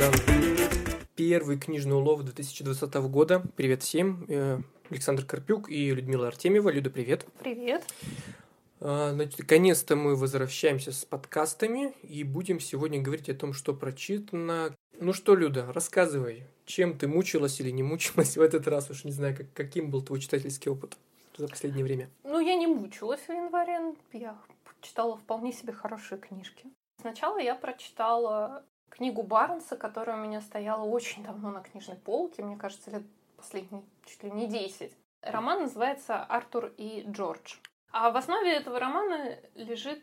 [0.00, 0.22] продажи.
[1.14, 3.42] Первый книжный улов 2020 года.
[3.56, 4.24] Привет всем.
[4.28, 6.70] Э, Александр Карпюк и Людмила Артемьева.
[6.70, 7.26] Люда, привет.
[7.38, 7.84] Привет.
[8.78, 14.74] Значит, наконец-то мы возвращаемся с подкастами и будем сегодня говорить о том, что прочитано.
[14.98, 18.88] Ну что, Люда, рассказывай, чем ты мучилась или не мучилась в этот раз?
[18.88, 20.96] Уж не знаю, как, каким был твой читательский опыт
[21.36, 22.08] за последнее время.
[22.24, 23.94] Ну, я не мучилась в январе.
[24.14, 24.38] Я
[24.80, 26.64] читала вполне себе хорошие книжки.
[27.02, 32.56] Сначала я прочитала книгу Барнса, которая у меня стояла очень давно на книжной полке, мне
[32.56, 33.02] кажется, лет
[33.36, 34.92] последние чуть ли не 10.
[35.22, 37.56] Роман называется «Артур и Джордж».
[37.92, 40.02] А в основе этого романа лежит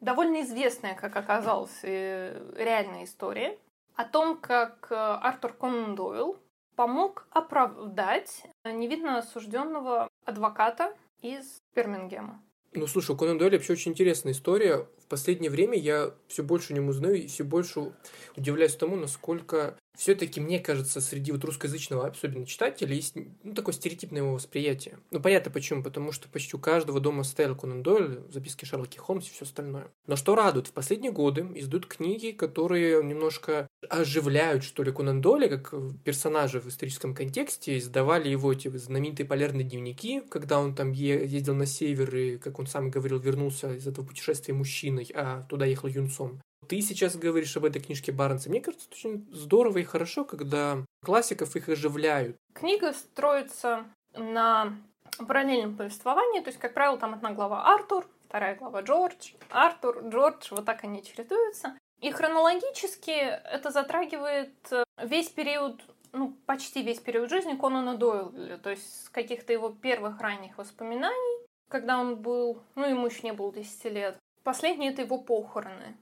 [0.00, 3.58] довольно известная, как оказалось, э, реальная история
[3.94, 6.38] о том, как э, Артур Конан Дойл
[6.76, 12.42] помог оправдать невинно осужденного адвоката из Бирмингема.
[12.72, 14.86] Ну, слушай, у Конан Дойля вообще очень интересная история.
[14.98, 17.92] В последнее время я все больше не узнаю и все больше
[18.36, 24.22] удивляюсь тому, насколько все-таки, мне кажется, среди вот русскоязычного, особенно читателя, есть ну, такое стереотипное
[24.22, 24.98] его восприятие.
[25.10, 29.26] Ну, понятно почему, потому что почти у каждого дома стоял Конан Дойль, записки Шерлоки Холмс
[29.28, 29.88] и все остальное.
[30.06, 35.48] Но что радует, в последние годы издают книги, которые немножко оживляют, что ли, Конан Дойля,
[35.48, 35.74] как
[36.04, 41.66] персонажа в историческом контексте, издавали его эти знаменитые полярные дневники, когда он там ездил на
[41.66, 46.40] север и, как он сам говорил, вернулся из этого путешествия мужчиной, а туда ехал юнцом.
[46.68, 48.50] Ты сейчас говоришь об этой книжке Барнса.
[48.50, 52.36] Мне кажется, это очень здорово и хорошо, когда классиков их оживляют.
[52.54, 54.76] Книга строится на
[55.18, 60.48] параллельном повествовании, то есть, как правило, там одна глава Артур, вторая глава Джордж, Артур, Джордж,
[60.50, 61.76] вот так они чередуются.
[62.00, 65.80] И хронологически это затрагивает э, весь период,
[66.12, 71.46] ну, почти весь период жизни Конана Дойля, то есть с каких-то его первых ранних воспоминаний,
[71.70, 74.18] когда он был, ну, ему еще не было 10 лет.
[74.42, 75.96] Последние— это его похороны.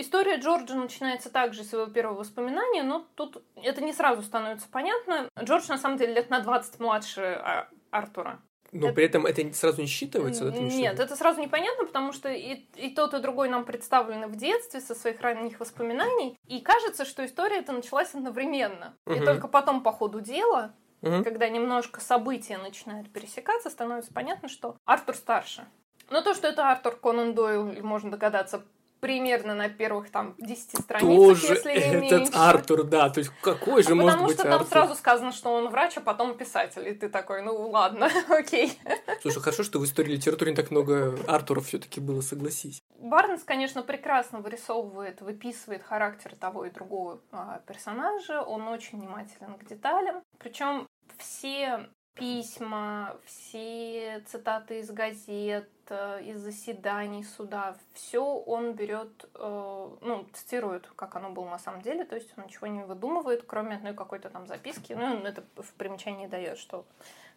[0.00, 5.28] История Джорджа начинается также с его первого воспоминания, но тут это не сразу становится понятно.
[5.42, 8.40] Джордж, на самом деле, лет на 20 младше а, Артура.
[8.70, 8.94] Но это...
[8.94, 10.52] при этом это сразу не считывается?
[10.52, 14.36] Не Нет, это сразу непонятно, потому что и, и тот, и другой нам представлены в
[14.36, 16.36] детстве со своих ранних воспоминаний.
[16.46, 18.94] И кажется, что история эта началась одновременно.
[19.06, 19.16] Угу.
[19.16, 21.24] И только потом по ходу дела, угу.
[21.24, 25.66] когда немножко события начинают пересекаться, становится понятно, что Артур старше.
[26.08, 28.64] Но то, что это Артур Конан Дойл, можно догадаться
[29.00, 32.32] примерно на первых там 10 страницах, Тоже если не этот меньше.
[32.34, 34.58] Артур, да, то есть какой же а может потому быть что Артур?
[34.58, 38.78] там сразу сказано, что он врач, а потом писатель, и ты такой, ну ладно, окей.
[39.22, 42.80] Слушай, хорошо, что в истории литературы не так много Артуров все таки было, согласись.
[42.98, 49.64] Барнс, конечно, прекрасно вырисовывает, выписывает характер того и другого а, персонажа, он очень внимателен к
[49.66, 50.86] деталям, причем
[51.18, 60.88] все письма, все цитаты из газет, из заседаний суда, все он берет, э, ну, цитирует,
[60.96, 64.30] как оно было на самом деле, то есть он ничего не выдумывает, кроме одной какой-то
[64.30, 66.84] там записки, ну, он это в примечании дает, что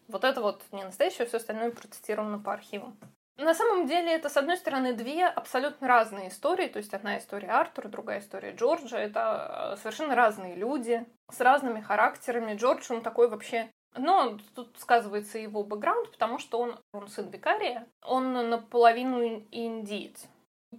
[0.08, 2.98] вот это вот не настоящее, все остальное процитировано по архивам.
[3.38, 6.68] На самом деле это, с одной стороны, две абсолютно разные истории.
[6.68, 8.98] То есть одна история Артура, другая история Джорджа.
[8.98, 12.56] Это э, совершенно разные люди с разными характерами.
[12.56, 17.88] Джордж, он такой вообще но тут сказывается его бэкграунд, потому что он, он сын викария,
[18.04, 20.26] он наполовину индиец.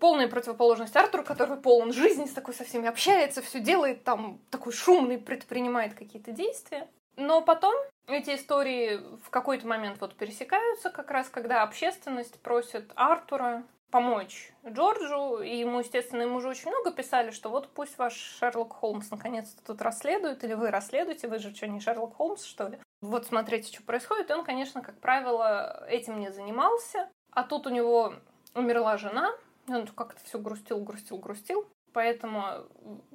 [0.00, 4.73] Полная противоположность Артуру, который полон жизни, с такой со всеми общается, все делает, там такой
[4.73, 6.89] шумный, предпринимает какие-то действия.
[7.17, 7.75] Но потом
[8.06, 15.43] эти истории в какой-то момент вот пересекаются, как раз когда общественность просит Артура помочь Джорджу,
[15.43, 19.62] и ему, естественно, ему уже очень много писали, что вот пусть ваш Шерлок Холмс наконец-то
[19.62, 22.79] тут расследует, или вы расследуете, вы же что, не Шерлок Холмс, что ли?
[23.02, 24.30] Вот смотрите, что происходит.
[24.30, 27.10] И он, конечно, как правило, этим не занимался.
[27.32, 28.14] А тут у него
[28.54, 29.32] умерла жена,
[29.66, 31.66] и он как-то все грустил, грустил, грустил.
[31.92, 32.64] Поэтому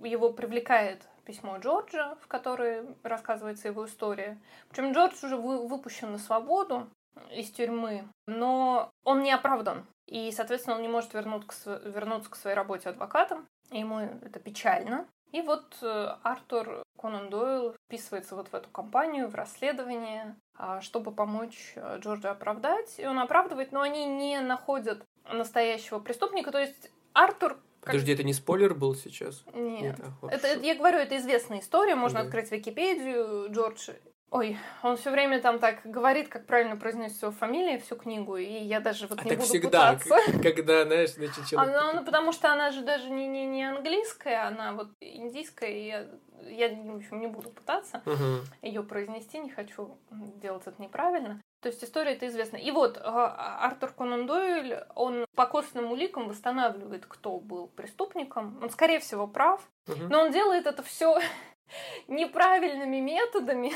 [0.03, 4.37] его привлекает письмо Джорджа, в которое рассказывается его история.
[4.69, 6.89] Причем Джордж уже выпущен на свободу
[7.31, 9.85] из тюрьмы, но он не оправдан.
[10.05, 13.47] И, соответственно, он не может вернуться к, вернуться к своей работе адвокатом.
[13.71, 15.07] Ему это печально.
[15.32, 21.12] И вот э, Артур Конан Дойл вписывается вот в эту компанию, в расследование, а, чтобы
[21.12, 22.96] помочь э, Джорджу оправдать.
[22.97, 26.52] И он оправдывает, но они не находят настоящего преступника.
[26.52, 29.46] То есть Артур Подожди, это не спойлер был сейчас?
[29.53, 29.97] Нет.
[29.97, 31.96] Нет а, это, я говорю, это известная история.
[31.96, 32.26] Можно да.
[32.26, 33.52] открыть Википедию.
[33.52, 33.90] Джордж
[34.29, 38.44] Ой, он все время там так говорит, как правильно произносить его фамилию, всю книгу, и
[38.46, 40.41] я даже вот а не так буду всегда, пытаться.
[40.44, 41.74] когда, знаешь, значит, человек...
[41.74, 45.88] Она, ну, потому что она же даже не, не, не английская, она вот индийская, и
[45.88, 46.08] я,
[46.41, 48.46] я в общем, не буду пытаться угу.
[48.62, 51.41] ее произнести, не хочу делать это неправильно.
[51.62, 52.58] То есть история это известна.
[52.58, 58.59] И вот а, Артур Конан Дойль, он по костным уликам восстанавливает, кто был преступником.
[58.62, 60.03] Он, скорее всего, прав, угу.
[60.09, 61.18] но он делает это все
[62.08, 63.72] неправильными методами,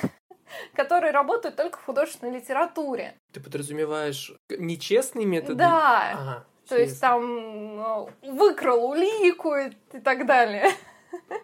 [0.75, 3.15] которые работают только в художественной литературе.
[3.33, 5.55] Ты подразумеваешь нечестные методы?
[5.55, 6.11] Да.
[6.13, 10.71] Ага, То есть там э, выкрал улику и, и так далее.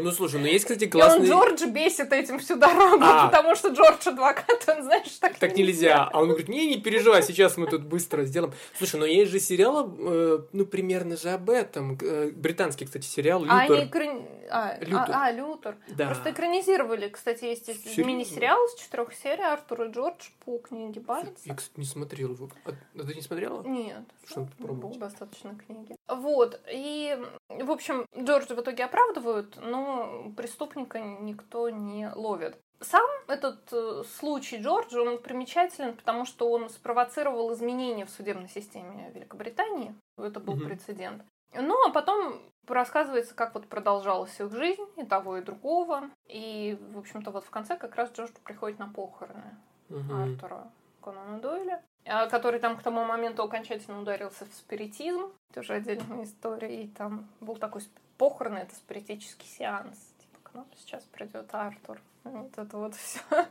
[0.00, 1.26] Ну, слушай, ну есть, кстати, И он классный...
[1.28, 3.26] Джорджа бесит этим всю дорогу, А.
[3.28, 6.04] потому что Джордж адвокат, он, знаешь, так, Так нельзя.
[6.12, 8.52] А он говорит, не, не переживай, сейчас мы тут быстро сделаем.
[8.76, 11.98] Слушай, но есть же сериал, э, ну, примерно же об этом.
[12.00, 13.76] Э, британский, кстати, сериал А «Лютер».
[13.76, 14.94] они экрани- а, Лютер.
[15.12, 15.76] а, а, Лютер.
[15.88, 16.06] Да.
[16.06, 18.04] Просто экранизировали, кстати, есть Серьезно?
[18.04, 21.32] мини-сериал с четырех серий Артур и Джордж по книге Барнса.
[21.44, 22.48] Я, кстати, не смотрел его.
[22.64, 23.62] А а ты не смотрела?
[23.64, 24.98] Нет, Что надо ну, попробовать?
[24.98, 25.96] было достаточно книги.
[26.08, 27.18] Вот, и,
[27.48, 32.58] в общем, Джорджа в итоге оправдывают, но преступника никто не ловит.
[32.80, 39.10] Сам этот э, случай Джорджа, он примечателен, потому что он спровоцировал изменения в судебной системе
[39.14, 39.94] Великобритании.
[40.16, 40.66] Это был Мгм.
[40.66, 41.22] прецедент.
[41.54, 46.10] Ну, а потом рассказывается, как вот продолжалась их жизнь, и того, и другого.
[46.26, 49.56] И, в общем-то, вот в конце как раз Джордж приходит на похороны
[49.88, 50.34] Мгм.
[50.34, 50.70] Артура
[51.02, 55.32] Конана Дойля, который там к тому моменту окончательно ударился в спиритизм.
[55.52, 56.82] Тоже отдельная история.
[56.84, 57.82] И там был такой
[58.16, 59.96] похороны, это спиритический сеанс.
[60.18, 62.00] Типа, к нам сейчас придет Артур.
[62.24, 63.20] Вот это вот все.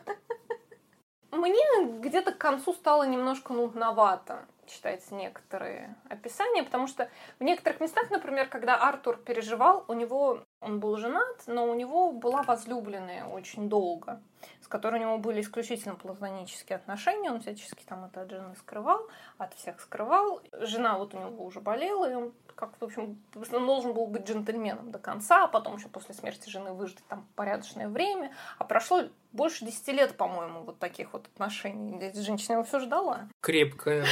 [1.31, 7.09] Мне где-то к концу стало немножко нудновато читать некоторые описания, потому что
[7.39, 12.11] в некоторых местах, например, когда Артур переживал, у него он был женат, но у него
[12.11, 14.21] была возлюбленная очень долго,
[14.61, 19.07] с которой у него были исключительно платонические отношения, он всячески там это от жены скрывал,
[19.37, 20.41] от всех скрывал.
[20.59, 24.27] Жена вот у него уже болела, и он как в общем, он должен был быть
[24.27, 28.33] джентльменом до конца, а потом еще после смерти жены выждать там порядочное время.
[28.57, 31.99] А прошло больше десяти лет, по-моему, вот таких вот отношений.
[32.01, 33.29] Эта женщина его все ждала.
[33.41, 34.05] Крепкая.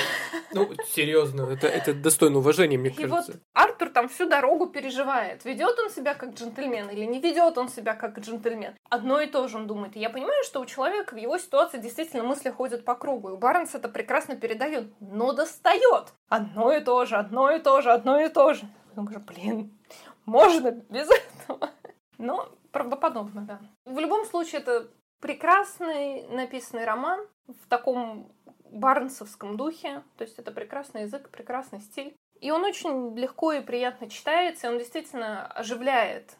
[0.53, 3.31] Ну, серьезно, это, это достойно уважения, мне И кажется.
[3.33, 7.69] вот Артур там всю дорогу переживает, ведет он себя как джентльмен или не ведет он
[7.69, 8.75] себя как джентльмен.
[8.89, 9.95] Одно и то же он думает.
[9.95, 13.33] И я понимаю, что у человека в его ситуации действительно мысли ходят по кругу.
[13.33, 16.13] И Барнс это прекрасно передает, но достает.
[16.29, 18.65] Одно и то же, одно и то же, одно и то же.
[18.95, 19.77] Он говорит, блин,
[20.25, 21.71] можно без этого.
[22.17, 23.59] Но правдоподобно, да.
[23.85, 24.87] В любом случае, это
[25.19, 28.31] прекрасный написанный роман в таком
[28.75, 30.03] барнсовском духе.
[30.17, 32.15] То есть это прекрасный язык, прекрасный стиль.
[32.41, 36.35] И он очень легко и приятно читается, и он действительно оживляет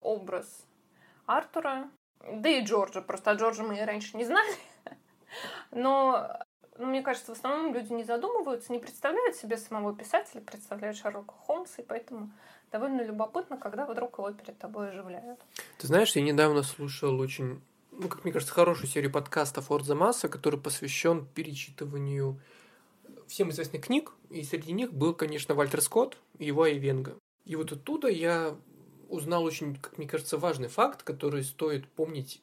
[0.00, 0.66] образ
[1.26, 1.88] Артура,
[2.20, 3.00] да и Джорджа.
[3.00, 4.54] Просто о Джорджа мы и раньше не знали.
[5.70, 6.40] Но,
[6.78, 11.34] ну, мне кажется, в основном люди не задумываются, не представляют себе самого писателя, представляют Шерлока
[11.46, 12.30] Холмса, и поэтому
[12.72, 15.40] довольно любопытно, когда вдруг его перед тобой оживляют.
[15.78, 17.62] Ты знаешь, я недавно слушал очень,
[17.98, 22.40] ну, как мне кажется, хорошую серию подкастов Орза Масса, который посвящен перечитыванию
[23.26, 27.16] всем известных книг, и среди них был, конечно, Вальтер Скотт и его Айвенга.
[27.44, 28.56] И вот оттуда я
[29.08, 32.42] узнал очень, как мне кажется, важный факт, который стоит помнить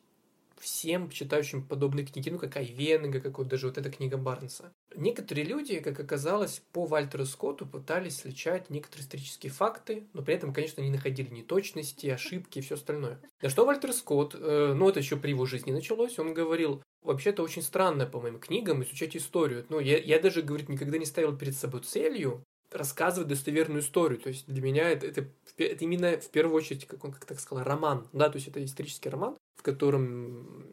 [0.64, 4.72] всем читающим подобные книги, ну, как Айвенга, как вот даже вот эта книга Барнса.
[4.96, 10.54] Некоторые люди, как оказалось, по Вальтеру Скотту пытались сличать некоторые исторические факты, но при этом,
[10.54, 13.20] конечно, не находили неточности, ошибки и все остальное.
[13.42, 17.44] Да что Вальтер Скотт, э, ну, это еще при его жизни началось, он говорил, вообще-то
[17.44, 19.66] очень странно по моим книгам изучать историю.
[19.68, 24.20] Ну, я, я даже, говорит, никогда не ставил перед собой целью рассказывать достоверную историю.
[24.20, 25.28] То есть для меня это, это,
[25.58, 28.08] это именно в первую очередь, как он как так сказал, роман.
[28.14, 30.66] Да, то есть это исторический роман, в котором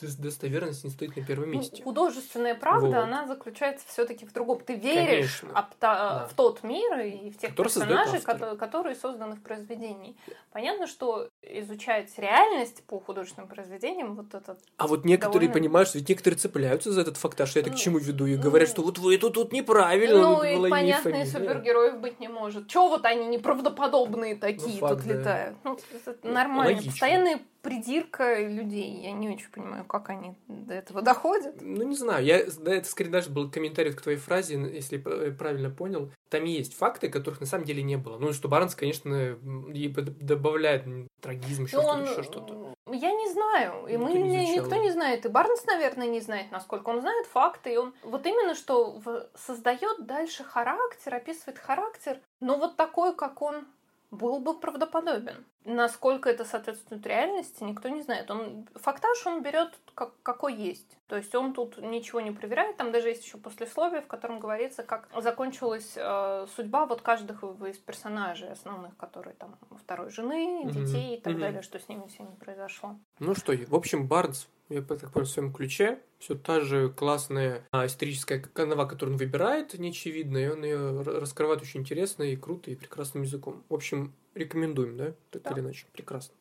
[0.00, 1.76] достоверность не стоит на первом месте.
[1.78, 2.96] Ну, художественная правда, Вот.
[2.96, 4.58] она заключается все-таки в другом.
[4.60, 5.50] Ты веришь Конечно.
[5.58, 6.26] об та- Да.
[6.26, 10.16] в тот мир и в тех Который персонажей, кото- которые созданы в произведении.
[10.52, 16.08] Понятно, что изучать реальность по художественным произведениям, вот этот А вот некоторые, довольно- понимаешь, ведь
[16.08, 17.54] некоторые цепляются за этот фактаж.
[17.56, 18.24] Я это к Ну, чему веду?
[18.24, 20.20] И говорят, ну, что вот вы это тут неправильно.
[20.22, 22.68] Ну, вот и понятно, и супергероев быть не может.
[22.68, 25.14] Чего вот они неправдоподобные такие факт, тут да.
[25.18, 25.56] летают?
[25.64, 26.76] Ну, это нормально.
[26.76, 26.90] логично.
[26.92, 29.02] Постоянная придирка людей.
[29.02, 31.56] Я не очень понимаю, как они до этого доходят.
[31.60, 35.30] Ну, не знаю, я, да, это скорее даже был комментарий к твоей фразе, если п-
[35.32, 36.10] правильно понял.
[36.28, 38.18] Там есть факты, которых на самом деле не было.
[38.18, 39.36] Ну, что Барнс, конечно,
[39.72, 40.84] и добавляет
[41.20, 42.04] трагизм, еще Ну, что-то, он...
[42.04, 42.74] еще что-то.
[42.92, 43.86] Я не знаю.
[43.86, 45.26] И Ну, мы не никто не знает.
[45.26, 46.88] И Барнс, наверное, не знает, насколько.
[46.88, 47.74] Он знает факты.
[47.74, 49.00] И он вот именно что
[49.34, 53.66] создает дальше характер, описывает характер, но вот такой, как он
[54.10, 55.44] был бы правдоподобен.
[55.64, 58.30] Насколько это соответствует реальности, никто не знает.
[58.30, 60.96] Он фактаж он берет как, какой есть.
[61.06, 62.76] То есть он тут ничего не проверяет.
[62.78, 67.76] Там даже есть еще послесловие, в котором говорится, как закончилась э, судьба вот каждого из
[67.76, 71.40] персонажей основных, которые там второй жены, детей и так Мгм.
[71.42, 72.96] далее, что с ними всеми произошло.
[73.18, 77.66] Ну что, в общем, Барнс, я так понял, в своем ключе, все та же классная
[77.72, 82.70] а, историческая канава, которую он выбирает, неочевидная, и он ее раскрывает очень интересно и круто,
[82.70, 83.64] и прекрасным языком.
[83.68, 85.12] В общем, рекомендуем, да?
[85.30, 85.50] Так Да.
[85.52, 86.34] или иначе, прекрасно.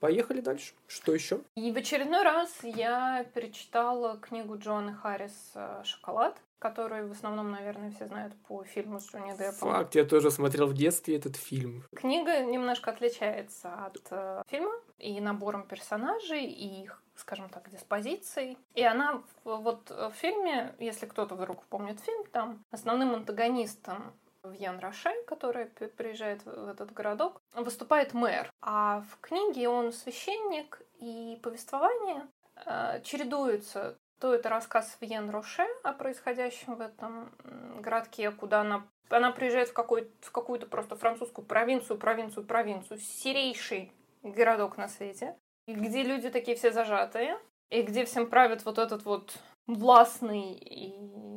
[0.00, 0.74] Поехали дальше.
[0.86, 1.40] Что еще?
[1.54, 7.90] И в очередной раз я перечитала книгу Джона Харрис э, «Шоколад», которую в основном, наверное,
[7.90, 9.70] все знают по фильму с Джонни Деппом.
[9.70, 11.84] Факт, я тоже смотрел в детстве этот фильм.
[11.96, 18.58] Книга немножко отличается от э, фильма и набором персонажей, и их скажем так, диспозицией.
[18.74, 24.12] И она вот в фильме, если кто-то вдруг помнит фильм, там основным антагонистом
[24.44, 28.52] в Ян Роше, который приезжает в этот городок, выступает мэр.
[28.60, 32.26] А в книге он священник, и повествование
[32.66, 33.98] э, чередуется.
[34.20, 37.32] То это рассказ в Ян Роше о происходящем в этом
[37.80, 43.92] городке, куда она она приезжает в, какой, в какую-то просто французскую провинцию, провинцию, провинцию, серейший
[44.22, 45.36] городок на свете,
[45.66, 47.38] где люди такие все зажатые,
[47.70, 49.36] и где всем правит вот этот вот
[49.66, 51.33] властный и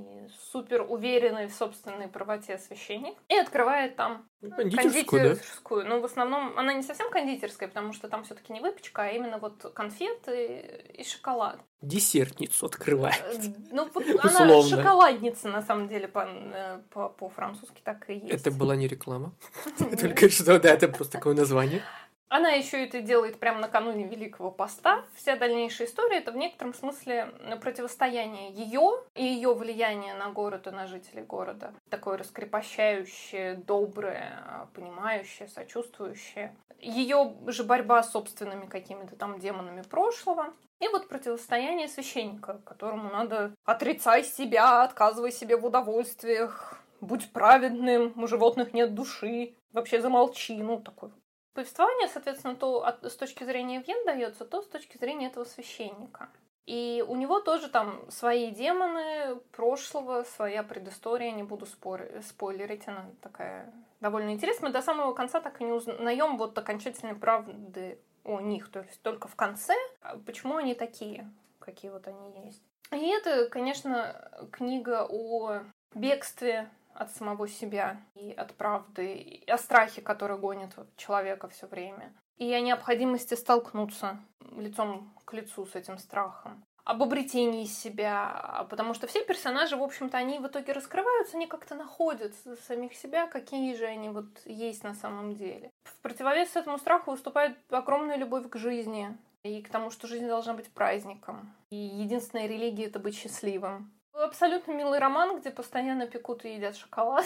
[0.51, 5.83] супер уверенный в собственной правоте священник и открывает там кондитерскую, кондитерскую.
[5.83, 5.89] Да?
[5.89, 9.37] Но в основном она не совсем кондитерская, потому что там все-таки не выпечка, а именно
[9.37, 11.59] вот конфеты и шоколад.
[11.81, 13.23] Десертницу открывает.
[13.33, 13.89] Э, ну,
[14.19, 18.33] она шоколадница, на самом деле, э, по- по-французски так и есть.
[18.33, 19.33] Это была не реклама.
[20.01, 21.83] Только что, да, это просто такое название.
[22.29, 25.05] Она еще это делает прямо накануне Великого Поста.
[25.15, 27.31] Вся дальнейшая история это в некотором смысле
[27.61, 31.73] противостояние ее и ее влияние на город и на жителей города.
[31.89, 36.53] Такое раскрепощающее, доброе, понимающее, сочувствующее.
[36.79, 40.53] Ее же борьба с собственными какими-то там демонами прошлого.
[40.79, 48.27] И вот противостояние священника, которому надо отрицай себя, отказывай себе в удовольствиях, будь праведным, у
[48.27, 51.09] животных нет души, вообще замолчи, ну такой
[51.57, 56.29] повествование, соответственно, то с точки зрения Вен дается, то с точки зрения этого священника.
[56.67, 62.03] И у него тоже там свои демоны прошлого, своя предыстория, не буду спор...
[62.21, 64.69] спойлерить, она такая довольно интересная.
[64.69, 69.01] Мы до самого конца так и не узнаем вот окончательной правды о них, то есть
[69.01, 71.27] только в конце, а почему они такие,
[71.59, 72.61] какие вот они есть.
[72.91, 75.61] И это, конечно, книга о
[75.95, 82.13] бегстве от самого себя и от правды, и о страхе, который гонит человека все время,
[82.37, 84.19] и о необходимости столкнуться
[84.55, 90.17] лицом к лицу с этим страхом об обретении себя, потому что все персонажи, в общем-то,
[90.17, 92.33] они в итоге раскрываются, они как-то находят
[92.65, 95.69] самих себя, какие же они вот есть на самом деле.
[95.83, 100.53] В противовес этому страху выступает огромная любовь к жизни и к тому, что жизнь должна
[100.53, 101.53] быть праздником.
[101.71, 103.91] И единственная религия— это быть счастливым.
[104.23, 107.25] Абсолютно милый роман, где постоянно пекут и едят шоколад.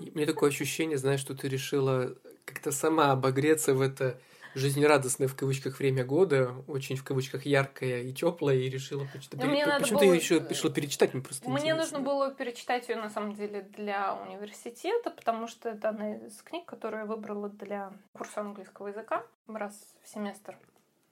[0.00, 4.18] И мне такое ощущение, знаешь, что ты решила как-то сама обогреться в это
[4.56, 9.44] жизнерадостное в кавычках время года, очень в кавычках яркое и теплое, и решила почитать.
[9.44, 10.02] Мне Почему надо ты было...
[10.02, 11.12] ее еще решила перечитать?
[11.12, 11.82] Мне просто Мне интересно.
[11.82, 16.64] нужно было перечитать ее на самом деле для университета, потому что это одна из книг,
[16.64, 20.56] которую я выбрала для курса английского языка раз в семестр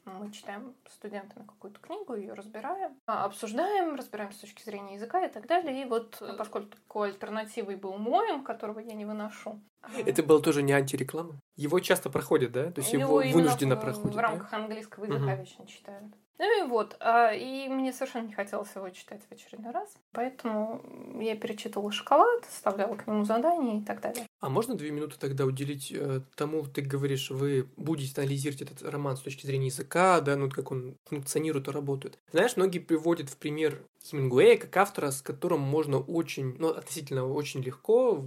[0.05, 5.33] мы читаем студентами какую-то книгу, ее разбираем, а, обсуждаем, разбираем с точки зрения языка и
[5.33, 5.83] так далее.
[5.83, 9.61] И вот э, поскольку альтернативой был моем, которого я не выношу.
[10.05, 11.41] Это было тоже не антиреклама?
[11.57, 12.71] Его часто проходят, да?
[12.71, 14.14] То есть его, его вынужденно в, проходят.
[14.14, 14.57] В рамках да?
[14.59, 15.41] английского языка угу.
[15.41, 16.12] вечно читают.
[16.38, 20.83] Ну и вот, а, и мне совершенно не хотелось его читать в очередной раз, поэтому
[21.21, 24.26] я перечитывала «Шоколад», составляла к нему задания и так далее.
[24.41, 29.17] А можно две минуты тогда уделить э, тому, ты говоришь, вы будете анализировать этот роман
[29.17, 32.19] с точки зрения языка, да, ну как он функционирует и работает.
[32.33, 37.63] Знаешь, многие приводят в пример Хемингуэя как автора, с которым можно очень, ну, относительно очень
[37.63, 38.23] легко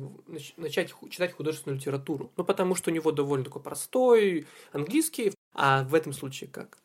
[0.58, 2.32] начать читать художественную литературу.
[2.36, 6.80] Ну, потому что у него довольно такой простой английский, а в этом случае как?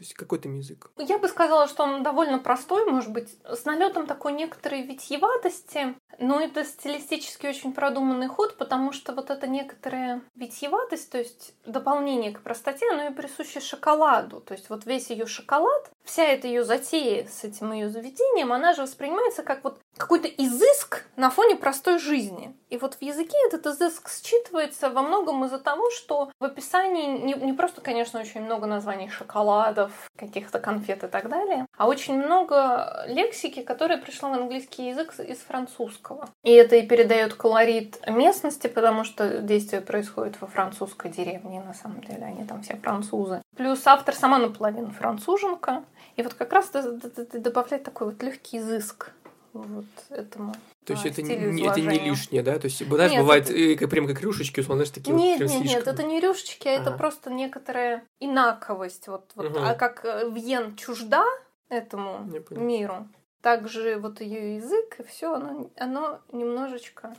[0.00, 0.90] То есть какой там язык?
[0.96, 6.40] Я бы сказала, что он довольно простой, может быть, с налетом такой некоторой витьеватости, но
[6.40, 12.40] это стилистически очень продуманный ход, потому что вот эта некоторая витьеватость, то есть дополнение к
[12.40, 14.40] простоте, оно и присуще шоколаду.
[14.40, 18.72] То есть вот весь ее шоколад, вся эта ее затея с этим ее заведением, она
[18.72, 22.56] же воспринимается как вот какой-то изыск на фоне простой жизни.
[22.70, 27.34] И вот в языке этот изыск считывается во многом из-за того, что в описании не,
[27.34, 33.04] не просто, конечно, очень много названий шоколадов, каких-то конфет и так далее, а очень много
[33.06, 36.28] лексики, которая пришла в английский язык из французского.
[36.42, 42.00] И это и передает колорит местности, потому что действие происходит во французской деревне, на самом
[42.02, 43.42] деле, они там все французы.
[43.56, 45.84] Плюс автор сама наполовину француженка,
[46.16, 49.12] и вот как раз добавляет такой вот легкий изыск
[49.52, 50.54] вот этому.
[50.84, 52.58] То есть а, это, не, это не лишнее, да?
[52.58, 53.78] То есть, знаешь, нет, бывает это...
[53.78, 56.68] как, прям как рюшечки, условно, знаешь, такие нет, вот Нет, нет, нет, это не рюшечки,
[56.68, 59.08] а это просто некоторая инаковость.
[59.08, 59.46] Вот, вот.
[59.46, 59.58] Угу.
[59.58, 61.24] А как э, Вьен чужда
[61.68, 63.08] этому миру,
[63.40, 67.14] также вот ее язык и все, оно, оно немножечко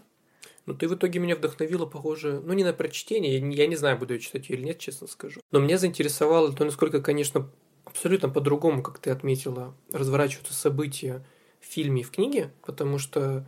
[0.66, 3.76] Но ты в итоге меня вдохновила, похоже, ну не на прочтение, я не, я не
[3.76, 5.42] знаю, буду я читать ее или нет, честно скажу.
[5.52, 7.50] Но меня заинтересовало то, насколько, конечно,
[7.86, 11.26] абсолютно по-другому, как ты отметила, разворачиваются события
[11.72, 13.46] фильме и в книге, потому что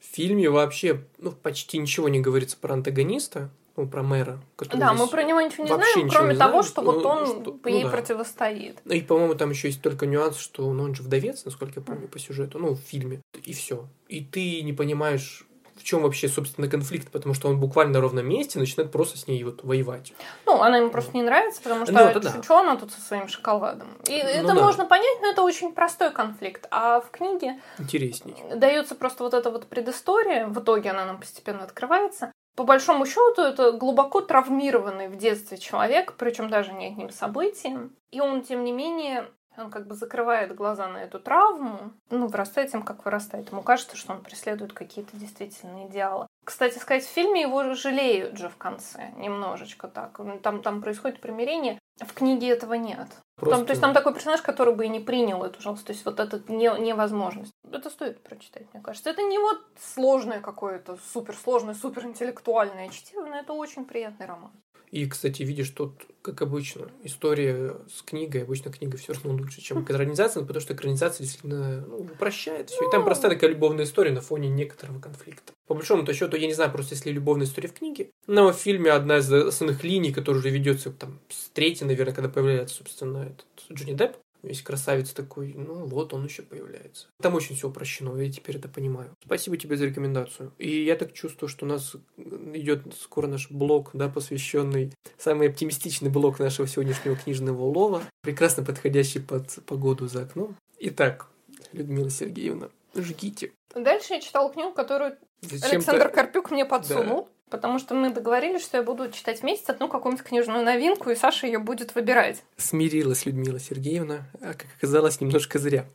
[0.00, 4.40] в фильме вообще ну, почти ничего не говорится про антагониста, ну, про мэра.
[4.72, 7.26] Да, мы про него ничего не знаем, кроме не того, знаем, что ну, вот он
[7.26, 7.96] что, ей ну, да.
[7.96, 8.80] противостоит.
[8.86, 12.08] И, по-моему, там еще есть только нюанс, что ну, он же вдовец, насколько я помню,
[12.08, 13.86] по сюжету, ну, в фильме, и все.
[14.08, 15.46] И ты не понимаешь,
[15.78, 19.26] в чем вообще, собственно, конфликт, потому что он буквально на ровном месте начинает просто с
[19.26, 20.12] ней вот воевать.
[20.44, 22.42] Ну, она ему просто не нравится, потому что ну, это да.
[22.42, 23.88] что она тут со своим шоколадом.
[24.08, 24.54] И ну, это да.
[24.54, 26.66] можно понять, но это очень простой конфликт.
[26.70, 31.64] А в книге интересней дается просто вот эта вот предыстория, в итоге она нам постепенно
[31.64, 37.94] открывается, по большому счету, это глубоко травмированный в детстве человек, причем даже не одним событием.
[38.10, 39.28] И он, тем не менее,
[39.58, 43.50] он как бы закрывает глаза на эту травму, ну, вырастает тем, как вырастает.
[43.50, 46.26] Ему кажется, что он преследует какие-то действительно идеалы.
[46.44, 50.20] Кстати сказать, в фильме его жалеют же в конце, немножечко так.
[50.42, 51.78] Там, там происходит примирение.
[51.98, 53.08] В книге этого нет.
[53.36, 53.56] Просто...
[53.56, 55.86] Там, то есть там такой персонаж, который бы и не принял эту жалость.
[55.86, 57.52] То есть вот эта не, невозможность.
[57.70, 59.10] Это стоит прочитать, мне кажется.
[59.10, 64.52] Это не вот сложное какое-то, суперсложное, суперинтеллектуальное чтиво, но это очень приятный роман.
[64.90, 69.82] И, кстати, видишь, тут, как обычно, история с книгой, обычно книга все равно лучше, чем
[69.84, 72.86] экранизация, потому что экранизация действительно ну, упрощает все.
[72.86, 75.52] И там простая такая любовная история на фоне некоторого конфликта.
[75.66, 78.92] По большому-то счету, я не знаю, просто если любовная история в книге, но в фильме
[78.92, 83.46] одна из основных линий, которая уже ведется там с третьей, наверное, когда появляется, собственно, этот
[83.72, 84.16] Джонни Депп,
[84.46, 87.08] Весь красавец такой, ну вот он еще появляется.
[87.20, 89.10] Там очень все упрощено, я теперь это понимаю.
[89.24, 90.52] Спасибо тебе за рекомендацию.
[90.58, 96.10] И я так чувствую, что у нас идет скоро наш блог, да, посвященный самый оптимистичный
[96.10, 100.56] блог нашего сегодняшнего книжного улова, прекрасно подходящий под погоду за окном.
[100.78, 101.26] Итак,
[101.72, 103.50] Людмила Сергеевна, жгите.
[103.74, 107.24] Дальше я читала книгу, которую Александр Карпюк мне подсунул.
[107.24, 107.35] Да.
[107.50, 111.14] Потому что мы договорились, что я буду читать в месяц одну какую-нибудь книжную новинку, и
[111.14, 112.42] Саша ее будет выбирать.
[112.56, 115.86] Смирилась Людмила Сергеевна, а как оказалось, немножко зря.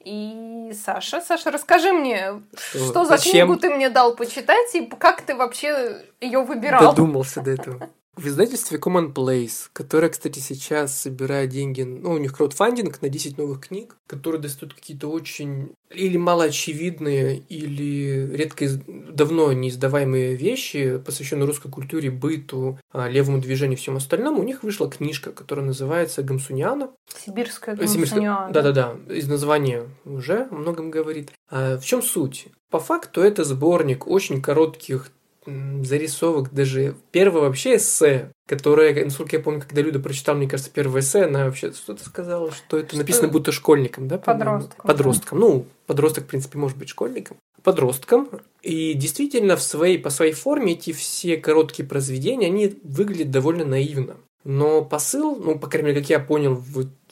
[0.00, 3.32] И Саша, Саша, расскажи мне, что, что за Зачем?
[3.32, 6.80] книгу ты мне дал почитать и как ты вообще ее выбирал?
[6.80, 12.34] Додумался до этого в издательстве Common Place, которое, кстати, сейчас собирает деньги, ну, у них
[12.34, 19.68] краудфандинг на 10 новых книг, которые достают какие-то очень или малоочевидные, или редко давно не
[19.68, 24.40] издаваемые вещи, посвященные русской культуре, быту, а, левому движению и всем остальному.
[24.40, 26.90] У них вышла книжка, которая называется «Гамсуниана».
[27.24, 28.50] Сибирская Гамсуниана.
[28.52, 31.32] Да-да-да, из названия уже о многом говорит.
[31.50, 32.48] А в чем суть?
[32.70, 35.10] По факту это сборник очень коротких
[35.46, 41.00] зарисовок, даже первое вообще эссе, которое, насколько я помню, когда Люда прочитала, мне кажется, первое
[41.00, 42.98] эссе, она вообще что-то сказала, что это что?
[42.98, 44.18] написано будто школьником, да?
[44.18, 44.86] Подростком.
[44.86, 45.40] Подростком.
[45.40, 45.46] Да.
[45.46, 47.36] Ну, подросток, в принципе, может быть школьником.
[47.62, 48.28] Подростком.
[48.62, 54.16] И действительно, в своей, по своей форме эти все короткие произведения, они выглядят довольно наивно.
[54.44, 56.62] Но посыл, ну, по крайней мере, как я понял,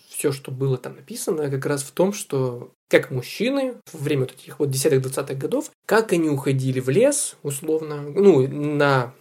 [0.08, 4.32] все, что было там написано, как раз в том, что как мужчины во время вот
[4.32, 9.12] этих вот десятых двадцатых годов, как они уходили в лес, условно, ну, на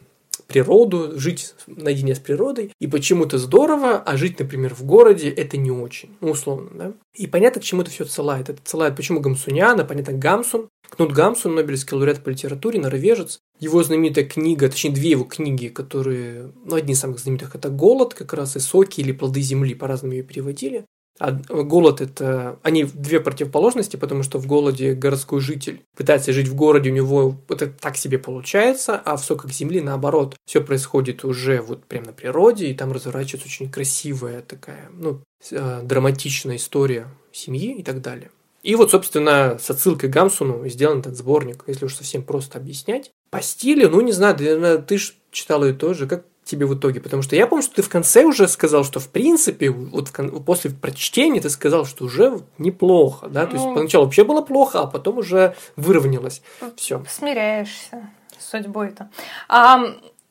[0.48, 5.72] природу, жить наедине с природой, и почему-то здорово, а жить, например, в городе это не
[5.72, 6.94] очень, ну, условно, да.
[7.16, 8.50] И понятно, к чему это все отсылает.
[8.50, 13.40] Это отсылает, почему Гамсуняна, понятно, Гамсун, Кнут Гамсун, Нобелевский лауреат по литературе, норвежец.
[13.60, 18.14] Его знаменитая книга, точнее, две его книги, которые, ну, одни из самых знаменитых, это «Голод»,
[18.14, 20.86] как раз, и «Соки» или «Плоды земли», по-разному ее переводили.
[21.20, 22.60] А голод это...
[22.64, 27.38] Они две противоположности, потому что в голоде городской житель пытается жить в городе, у него
[27.50, 30.36] это так себе получается, а в соках земли наоборот.
[30.46, 35.22] Все происходит уже вот прямо на природе, и там разворачивается очень красивая такая, ну,
[35.52, 38.32] э, драматичная история семьи и так далее.
[38.64, 43.12] И вот, собственно, с отсылкой Гамсуну сделан этот сборник, если уж совсем просто объяснять.
[43.30, 44.38] По стилю, ну, не знаю,
[44.84, 47.00] ты же читал ее тоже, как тебе в итоге?
[47.00, 50.44] Потому что я помню, что ты в конце уже сказал, что в принципе, вот в,
[50.44, 53.46] после прочтения ты сказал, что уже неплохо, да?
[53.46, 56.42] То есть ну, поначалу вообще было плохо, а потом уже выровнялось.
[56.76, 57.04] Все.
[57.08, 59.10] Смиряешься с судьбой-то.
[59.48, 59.80] А,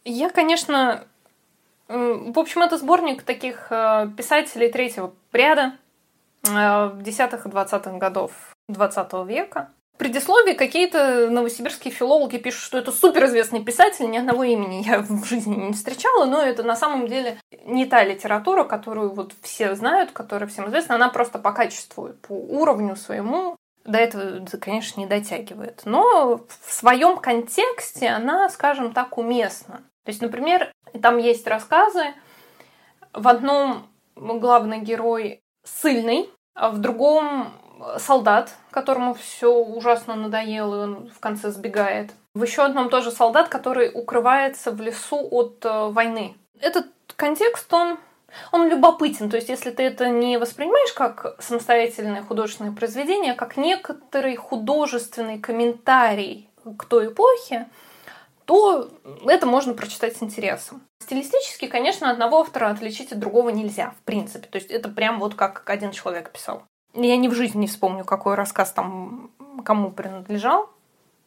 [0.05, 1.05] я, конечно,
[1.89, 5.75] в общем, это сборник таких э, писателей третьего ряда
[6.49, 8.33] э, десятых и двадцатых годов
[8.69, 15.01] двадцатого века предисловии какие-то новосибирские филологи пишут, что это суперизвестный писатель, ни одного имени я
[15.01, 19.75] в жизни не встречала, но это на самом деле не та литература, которую вот все
[19.75, 25.07] знают, которая всем известна, она просто по качеству, по уровню своему до этого, конечно, не
[25.07, 25.83] дотягивает.
[25.85, 29.83] Но в своем контексте она, скажем так, уместна.
[30.05, 32.15] То есть, например, там есть рассказы,
[33.13, 37.53] в одном главный герой сильный, а в другом
[37.99, 42.13] солдат, которому все ужасно надоело, и он в конце сбегает.
[42.35, 46.35] В еще одном тоже солдат, который укрывается в лесу от э, войны.
[46.61, 47.99] Этот контекст, он
[48.51, 49.31] он любопытен.
[49.31, 55.39] То есть, если ты это не воспринимаешь как самостоятельное художественное произведение, а как некоторый художественный
[55.39, 57.69] комментарий к той эпохе,
[58.45, 58.91] то
[59.27, 60.83] это можно прочитать с интересом.
[61.01, 64.49] Стилистически, конечно, одного автора отличить от другого нельзя, в принципе.
[64.49, 66.65] То есть это прям вот как один человек писал.
[66.95, 69.31] Я ни в жизни не вспомню, какой рассказ там
[69.65, 70.69] кому принадлежал.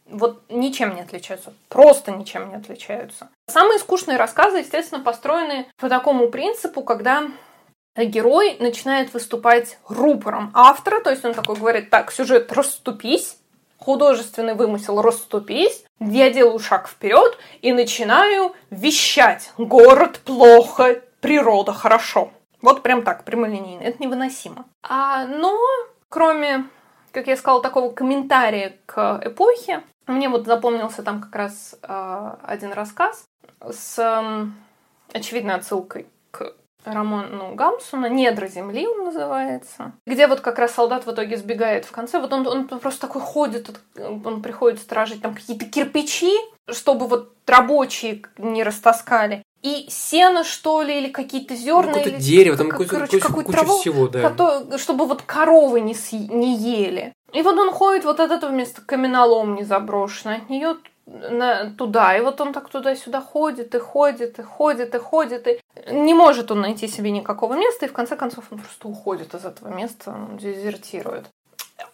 [0.07, 1.53] Вот ничем не отличаются.
[1.69, 3.29] Просто ничем не отличаются.
[3.47, 7.23] Самые скучные рассказы, естественно, построены по такому принципу, когда
[7.95, 13.37] герой начинает выступать рупором автора, то есть он такой говорит, так, сюжет, расступись,
[13.79, 19.51] художественный вымысел, расступись, я делаю шаг вперед и начинаю вещать.
[19.57, 22.31] Город плохо, природа хорошо.
[22.65, 23.83] Вот прям так, прямолинейно.
[23.83, 24.65] Это невыносимо.
[24.81, 25.55] А, но,
[26.09, 26.65] кроме,
[27.11, 32.73] как я сказала, такого комментария к эпохе, мне вот запомнился там как раз э, один
[32.73, 33.25] рассказ
[33.61, 34.47] с э,
[35.15, 41.11] очевидной отсылкой к роману Гамсуна «Недра земли» он называется, где вот как раз солдат в
[41.11, 42.19] итоге сбегает в конце.
[42.19, 46.33] Вот он, он просто такой ходит, он приходит стражить там какие-то кирпичи,
[46.69, 49.43] чтобы вот рабочие не растаскали.
[49.65, 51.93] И сено, что ли, или какие-то зерна.
[51.93, 54.21] Какое-то или, дерево, там как, короче, какую-то куча траву, всего, да.
[54.21, 56.17] Который, чтобы вот коровы не, съ...
[56.17, 57.13] не ели.
[57.33, 60.75] И вот он ходит вот от этого места каменолом не заброшенный, от нее
[61.07, 62.15] на, туда.
[62.15, 65.47] И вот он так туда-сюда ходит и ходит, и ходит, и ходит.
[65.47, 65.59] И
[65.91, 69.45] не может он найти себе никакого места, и в конце концов он просто уходит из
[69.45, 71.25] этого места, он дезертирует.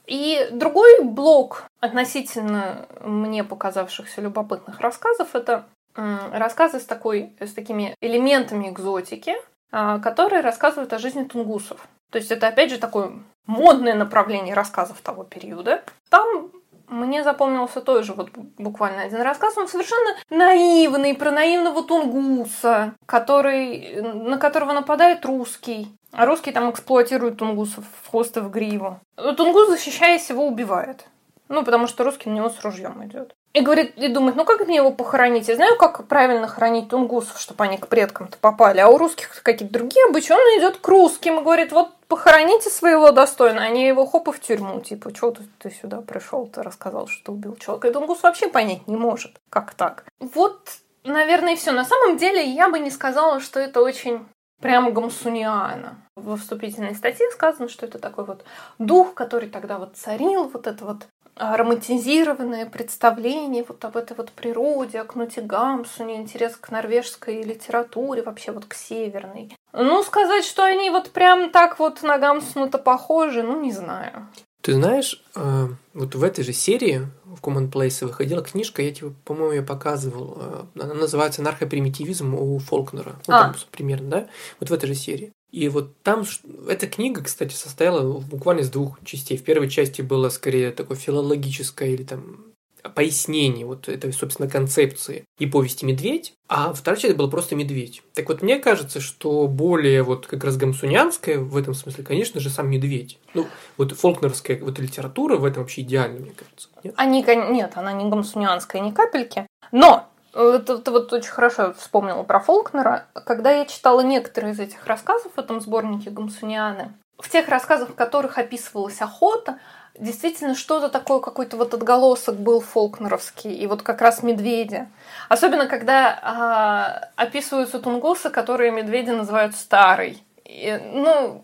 [0.07, 8.69] И другой блок относительно мне показавшихся любопытных рассказов это рассказы с, такой, с такими элементами
[8.69, 9.35] экзотики,
[9.71, 11.87] а, которые рассказывают о жизни тунгусов.
[12.11, 13.13] То есть это, опять же, такое
[13.45, 15.83] модное направление рассказов того периода.
[16.09, 16.51] Там
[16.91, 19.57] мне запомнился тоже вот буквально один рассказ.
[19.57, 25.87] Он совершенно наивный, про наивного тунгуса, который, на которого нападает русский.
[26.11, 28.99] А русский там эксплуатирует тунгусов в хвост и в гриву.
[29.15, 31.05] Тунгус, защищаясь, его убивает.
[31.47, 33.33] Ну, потому что русский на него с ружьем идет.
[33.53, 35.49] И говорит, и думает, ну как мне его похоронить?
[35.49, 38.79] Я знаю, как правильно хоронить тунгусов, чтобы они к предкам-то попали.
[38.79, 40.31] А у русских какие-то другие обычаи.
[40.31, 43.61] Он идет к русским и говорит, вот похороните своего достойно.
[43.61, 44.79] Они его хоп и в тюрьму.
[44.79, 47.89] Типа, что ты, ты сюда пришел, ты рассказал, что убил человека.
[47.89, 50.05] И тунгус вообще понять не может, как так.
[50.19, 50.69] Вот,
[51.03, 51.71] наверное, и все.
[51.71, 54.25] На самом деле, я бы не сказала, что это очень
[54.61, 55.97] прямо гамсуниана.
[56.15, 58.45] Во вступительной статье сказано, что это такой вот
[58.79, 64.99] дух, который тогда вот царил, вот это вот романтизированное представление вот об этой вот природе,
[64.99, 69.55] о Кнуте Гамсуне, интерес к норвежской литературе, вообще вот к северной.
[69.73, 74.27] Ну, сказать, что они вот прям так вот на Гамсуна-то похожи, ну, не знаю.
[74.61, 79.11] Ты знаешь, э, вот в этой же серии в Common Place выходила книжка, я тебе,
[79.25, 80.37] по-моему, ее показывал.
[80.37, 83.15] Э, она называется «Нархопримитивизм» у Фолкнера.
[83.25, 83.41] Вот а.
[83.41, 84.27] там примерно, да?
[84.59, 85.31] Вот в этой же серии.
[85.51, 86.23] И вот там
[86.67, 89.37] эта книга, кстати, состояла буквально из двух частей.
[89.37, 92.45] В первой части было скорее такое филологическое или там
[92.89, 98.01] пояснение вот этой, собственно, концепции и повести «Медведь», а вторая часть была просто «Медведь».
[98.13, 102.49] Так вот, мне кажется, что более вот как раз гамсунианская в этом смысле, конечно же,
[102.49, 103.19] сам «Медведь».
[103.33, 106.69] Ну, вот фолкнеровская вот литература в этом вообще идеальна, мне кажется.
[106.83, 109.47] Нет, Они, нет она не гамсунианская ни капельки.
[109.71, 113.05] Но ты, ты вот очень хорошо вспомнила про Фолкнера.
[113.25, 117.95] Когда я читала некоторые из этих рассказов в этом сборнике Гамсунианы, в тех рассказах, в
[117.95, 119.57] которых описывалась охота,
[119.97, 124.87] действительно что-то такое, какой-то вот отголосок был фолкнеровский, и вот как раз медведи.
[125.29, 130.23] Особенно, когда а, описываются тунгусы, которые медведи называют старый.
[130.45, 131.43] И, ну,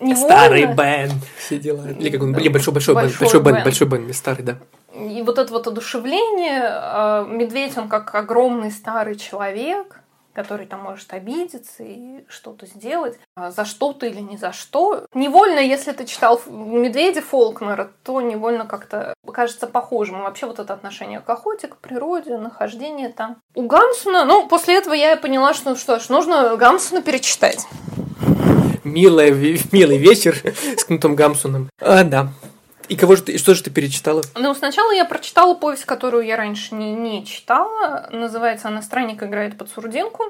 [0.00, 0.16] невольно...
[0.16, 1.86] Старый Бен, все дела.
[1.88, 4.56] Или как он, или большой-большой Бен, большой Бен, большой Бен, старый, да.
[5.10, 11.12] И вот это вот одушевление, а, медведь, он как огромный старый человек, который там может
[11.12, 15.06] обидеться и что-то сделать, а за что-то или не за что.
[15.14, 20.22] Невольно, если ты читал «Медведя» Фолкнера, то невольно как-то кажется похожим.
[20.22, 23.36] Вообще вот это отношение к охоте, к природе, нахождение там.
[23.54, 27.66] У Гамсуна, ну, после этого я поняла, что, что ж, нужно Гамсуна перечитать.
[28.84, 29.32] Милая,
[29.70, 30.36] милый вечер
[30.76, 31.68] с Кнутом Гамсуном.
[31.80, 32.28] А, да.
[32.92, 34.20] И кого же ты, что же ты перечитала?
[34.34, 38.06] Ну, сначала я прочитала повесть, которую я раньше не, не читала.
[38.12, 40.24] Называется она «Странник играет под сурдинку».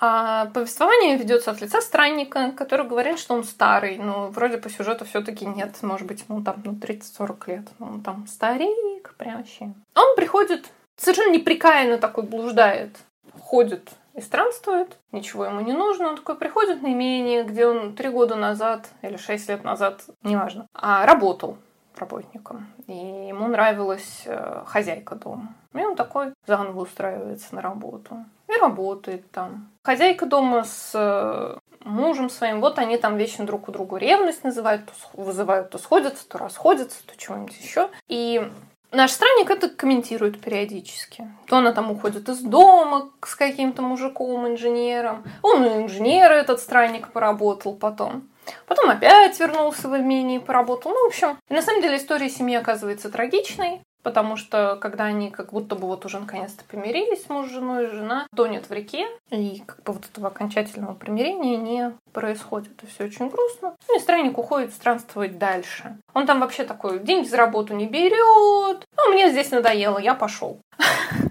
[0.00, 3.98] А повествование ведется от лица странника, который говорит, что он старый.
[3.98, 5.74] Ну, вроде по сюжету все-таки нет.
[5.82, 7.68] Может быть, ему там ну, 30-40 лет.
[7.78, 9.74] Но он там старик прям вообще.
[9.94, 10.64] Он приходит,
[10.96, 12.96] совершенно неприкаянно такой блуждает,
[13.42, 16.08] ходит и странствует, ничего ему не нужно.
[16.08, 20.66] Он такой приходит на имение, где он три года назад или шесть лет назад, неважно,
[20.72, 21.58] а работал
[21.98, 22.66] работником.
[22.86, 25.54] И ему нравилась э, хозяйка дома.
[25.74, 28.24] И он такой заново устраивается на работу.
[28.48, 29.68] И работает там.
[29.82, 34.86] Хозяйка дома с э, мужем своим, вот они там вечно друг у друга ревность называют,
[34.86, 37.90] то вызывают, то сходятся, то расходятся, то чего-нибудь еще.
[38.08, 38.50] И
[38.92, 41.28] Наш странник это комментирует периодически.
[41.48, 45.24] То она там уходит из дома с каким-то мужиком, инженером.
[45.42, 48.28] Он инженер этот странник поработал потом.
[48.66, 50.92] Потом опять вернулся в имение и поработал.
[50.92, 55.52] Ну, в общем, на самом деле история семьи оказывается трагичной потому что когда они как
[55.52, 59.82] будто бы вот уже наконец-то помирились, муж с женой, жена тонет в реке, и как
[59.82, 62.80] бы вот этого окончательного примирения не происходит.
[62.84, 63.74] И все очень грустно.
[63.88, 65.96] Ну и странник уходит странствовать дальше.
[66.14, 68.84] Он там вообще такой, деньги за работу не берет.
[68.96, 70.60] Ну, мне здесь надоело, я пошел.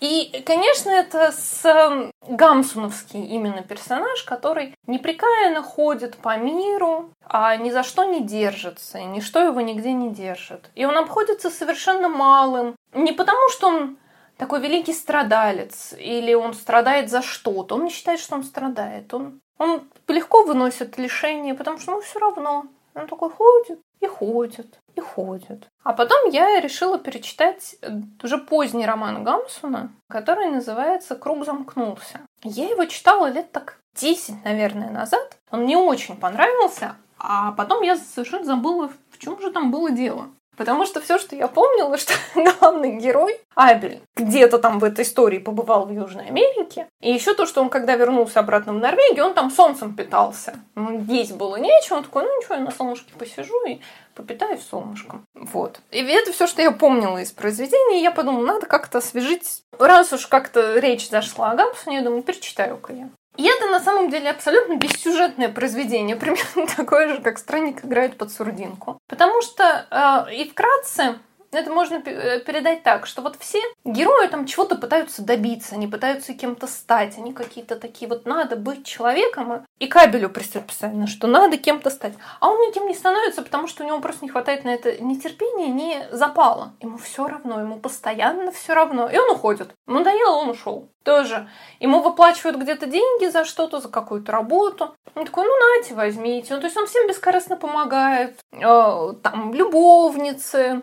[0.00, 7.70] И, конечно, это с эм, Гамсуновский именно персонаж, который непрекаянно ходит по миру, а ни
[7.70, 10.70] за что не держится, и ничто его нигде не держит.
[10.74, 12.76] И он обходится совершенно малым.
[12.94, 13.98] Не потому, что он
[14.38, 17.74] такой великий страдалец, или он страдает за что-то.
[17.74, 19.12] Он не считает, что он страдает.
[19.12, 22.64] Он, он легко выносит лишение, потому что ему все равно.
[22.94, 25.68] Он такой ходит и ходит и ходит.
[25.82, 27.76] А потом я решила перечитать
[28.22, 32.20] уже поздний роман Гамсуна, который называется «Круг замкнулся».
[32.42, 35.36] Я его читала лет так 10, наверное, назад.
[35.50, 40.28] Он мне очень понравился, а потом я совершенно забыла, в чем же там было дело.
[40.60, 45.38] Потому что все, что я помнила, что главный герой Абель где-то там в этой истории
[45.38, 46.86] побывал в Южной Америке.
[47.00, 50.60] И еще то, что он, когда вернулся обратно в Норвегию, он там солнцем питался.
[50.76, 51.96] Ему есть было нечего.
[51.96, 53.80] Он такой, ну ничего, я на солнышке посижу и
[54.14, 55.24] попитаюсь солнышком.
[55.34, 55.80] Вот.
[55.92, 58.00] И это все, что я помнила из произведения.
[58.00, 59.62] И я подумала, надо как-то освежить.
[59.78, 63.08] Раз уж как-то речь зашла о Гамсуне, я думаю, перечитаю-ка я.
[63.40, 68.30] И это на самом деле абсолютно бессюжетное произведение, примерно такое же, как странник играет под
[68.30, 68.98] сурдинку.
[69.08, 71.18] Потому что э, и вкратце
[71.52, 76.34] это можно э, передать так, что вот все герои там чего-то пытаются добиться, они пытаются
[76.34, 81.90] кем-то стать, они какие-то такие вот надо быть человеком, и кабелю предписано, что надо кем-то
[81.90, 82.14] стать.
[82.38, 85.14] А он никем не становится, потому что у него просто не хватает на это ни
[85.14, 86.74] терпения, ни запала.
[86.80, 89.08] Ему все равно, ему постоянно все равно.
[89.08, 89.72] И он уходит.
[89.86, 90.88] Надоело, он ушел.
[91.02, 91.48] Тоже.
[91.80, 94.94] Ему выплачивают где-то деньги за что-то, за какую-то работу.
[95.14, 96.54] Он такой, ну нате, возьмите.
[96.54, 98.38] Ну, то есть он всем бескорыстно помогает.
[98.52, 100.82] Э, там, любовницы,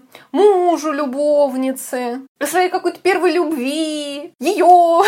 [0.57, 5.03] мужу любовницы, своей какой-то первой любви, ее.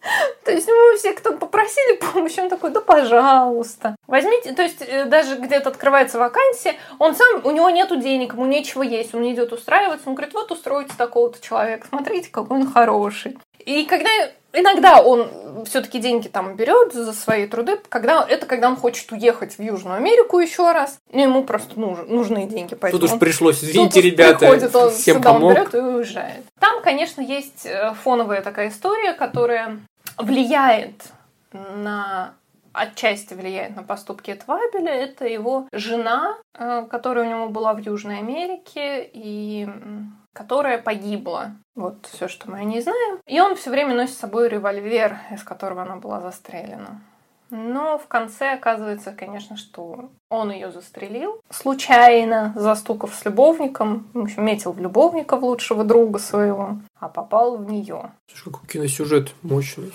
[0.44, 3.96] То есть мы все, кто попросили помощи, он такой, да пожалуйста.
[4.06, 8.46] Возьмите, то есть э, даже где-то открывается вакансия, он сам, у него нету денег, ему
[8.46, 13.36] нечего есть, он идет устраиваться, он говорит, вот устроите такого-то человека, смотрите, какой он хороший.
[13.66, 14.10] И когда
[14.52, 19.58] иногда он все-таки деньги там берет за свои труды, когда это когда он хочет уехать
[19.58, 23.62] в Южную Америку еще раз, ну ему просто нужны, нужны деньги, поэтому тут уж пришлось,
[23.62, 25.50] извините, ребята, приходит, он всем сюда помог.
[25.50, 26.44] он берет и уезжает.
[26.58, 29.78] Там, конечно, есть э, фоновая такая история, которая
[30.16, 30.94] влияет
[31.52, 32.34] на
[32.72, 37.78] отчасти влияет на поступки этого Абеля, это его жена, э, которая у него была в
[37.78, 39.68] Южной Америке и
[40.32, 41.52] которая погибла.
[41.74, 43.18] Вот все, что мы о ней знаем.
[43.26, 47.00] И он все время носит с собой револьвер, из которого она была застрелена.
[47.52, 51.40] Но в конце оказывается, конечно, что он ее застрелил.
[51.50, 57.56] Случайно, застукав с любовником, в общем, метил в любовника, в лучшего друга своего, а попал
[57.56, 58.12] в нее.
[58.28, 59.92] Слушай, какой киносюжет мощный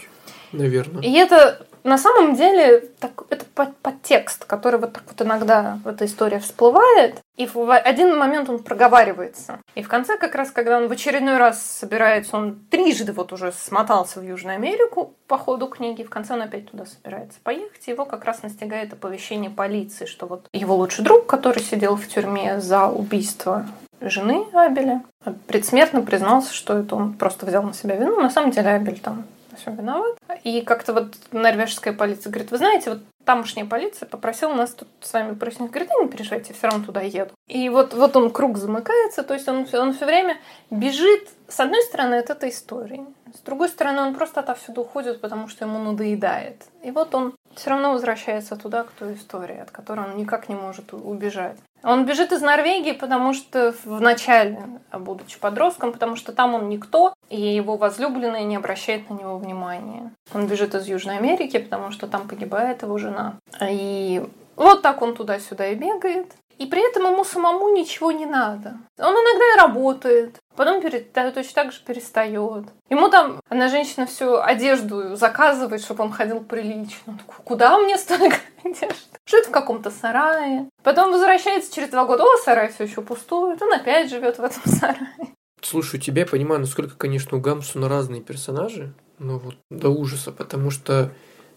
[0.55, 1.03] наверное.
[1.03, 3.45] И это на самом деле так, это
[3.81, 8.63] подтекст, который вот так вот иногда в этой истории всплывает, и в один момент он
[8.63, 9.59] проговаривается.
[9.75, 13.51] И в конце, как раз, когда он в очередной раз собирается, он трижды вот уже
[13.51, 18.05] смотался в Южную Америку по ходу книги, в конце он опять туда собирается поехать, его
[18.05, 22.87] как раз настигает оповещение полиции, что вот его лучший друг, который сидел в тюрьме за
[22.87, 23.67] убийство
[24.01, 25.03] жены Абеля,
[25.45, 28.19] предсмертно признался, что это он просто взял на себя вину.
[28.19, 30.17] На самом деле Абель там всем виноват.
[30.43, 35.11] И как-то вот норвежская полиция говорит, вы знаете, вот тамошняя полиция попросила нас тут с
[35.11, 35.71] вами прояснить.
[35.71, 37.31] Говорит, не переживайте, все равно туда еду.
[37.47, 40.37] И вот, вот он круг замыкается, то есть он, он все время
[40.69, 43.05] бежит, с одной стороны, от этой истории.
[43.33, 46.63] С другой стороны, он просто отовсюду уходит, потому что ему надоедает.
[46.83, 50.55] И вот он все равно возвращается туда, к той истории, от которой он никак не
[50.55, 51.57] может убежать.
[51.83, 54.59] Он бежит из Норвегии, потому что в начале,
[54.91, 60.11] будучи подростком, потому что там он никто, и его возлюбленная не обращает на него внимания.
[60.33, 63.35] Он бежит из Южной Америки, потому что там погибает его жена.
[63.61, 64.23] И
[64.55, 66.33] вот так он туда-сюда и бегает.
[66.57, 68.77] И при этом ему самому ничего не надо.
[68.97, 72.65] Он иногда и работает, потом перед, точно так же перестает.
[72.89, 77.19] Ему там, одна женщина всю одежду заказывает, чтобы он ходил прилично.
[77.43, 78.95] Куда мне столько одежды?
[79.25, 80.69] Живет в каком-то сарае.
[80.81, 83.61] Потом возвращается через два года, о, сарай все еще пустует.
[83.61, 85.34] Он опять живет в этом сарае.
[85.65, 91.11] Слушай, тебя понимаю, насколько, конечно, у Гамсуна разные персонажи, но вот до ужаса, потому что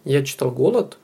[0.05, 0.97] я читал «Голод»,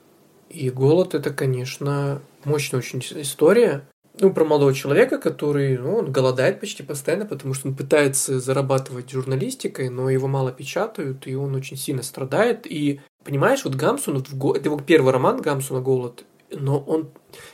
[0.48, 3.86] и «Голод»— это, конечно, мощная очень история,
[4.18, 9.10] ну, про молодого человека, который, ну, он голодает почти постоянно, потому что он пытается зарабатывать
[9.10, 12.66] журналистикой, но его мало печатают, и он очень сильно страдает.
[12.66, 17.10] И, понимаешь, вот Гамсун, вот это его первый роман Гамсуна «Голод», но он,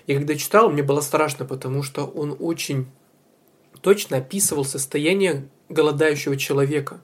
[0.06, 2.86] я когда читал, мне было страшно, потому что он очень
[3.82, 7.00] точно описывал состояние голодающего человека.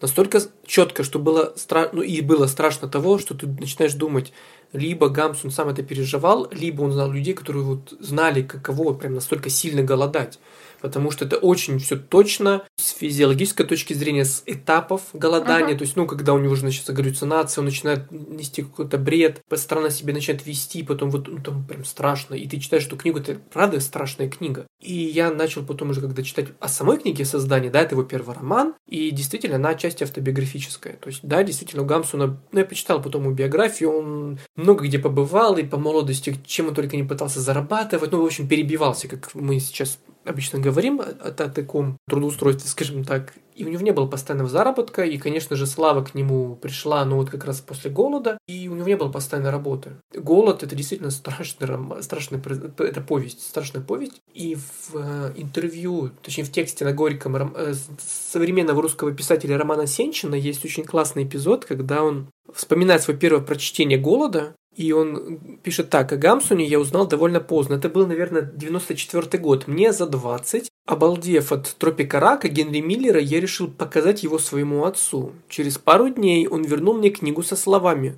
[0.00, 4.32] Настолько четко, что было страшно, ну и было страшно того, что ты начинаешь думать,
[4.72, 9.50] либо Гамсун сам это переживал, либо он знал людей, которые вот знали, каково прям настолько
[9.50, 10.38] сильно голодать
[10.80, 15.78] потому что это очень все точно с физиологической точки зрения, с этапов голодания, uh-huh.
[15.78, 19.90] то есть, ну, когда у него уже начинается галлюцинация, он начинает нести какой-то бред, странно
[19.90, 23.38] себе начинает вести, потом вот, ну, там прям страшно, и ты читаешь эту книгу, это
[23.52, 24.66] правда страшная книга.
[24.80, 28.34] И я начал потом уже, когда читать о самой книге создания, да, это его первый
[28.34, 33.02] роман, и действительно, она отчасти автобиографическая, то есть, да, действительно, у Гамсуна, ну, я почитал
[33.02, 37.40] потом его биографию, он много где побывал, и по молодости, чем он только не пытался
[37.40, 43.04] зарабатывать, ну, в общем, перебивался, как мы сейчас обычно говорим о, о таком трудоустройстве, скажем
[43.04, 47.04] так, и у него не было постоянного заработка, и, конечно же, слава к нему пришла,
[47.04, 49.90] ну, вот как раз после голода, и у него не было постоянной работы.
[50.14, 51.68] Голод— это действительно страшный,
[52.02, 52.40] страшный,
[52.78, 58.80] это повесть, страшная повесть, и в э, интервью, точнее, в тексте на Горьком э, современного
[58.80, 64.54] русского писателя Романа Сенчина есть очень классный эпизод, когда он вспоминает свое первое прочтение «Голода»,
[64.80, 67.74] и он пишет так, о Гамсуне я узнал довольно поздно.
[67.74, 69.68] Это был, наверное, 94 год.
[69.68, 70.70] Мне за 20.
[70.86, 75.32] Обалдев от тропика рака Генри Миллера, я решил показать его своему отцу.
[75.50, 78.16] Через пару дней он вернул мне книгу со словами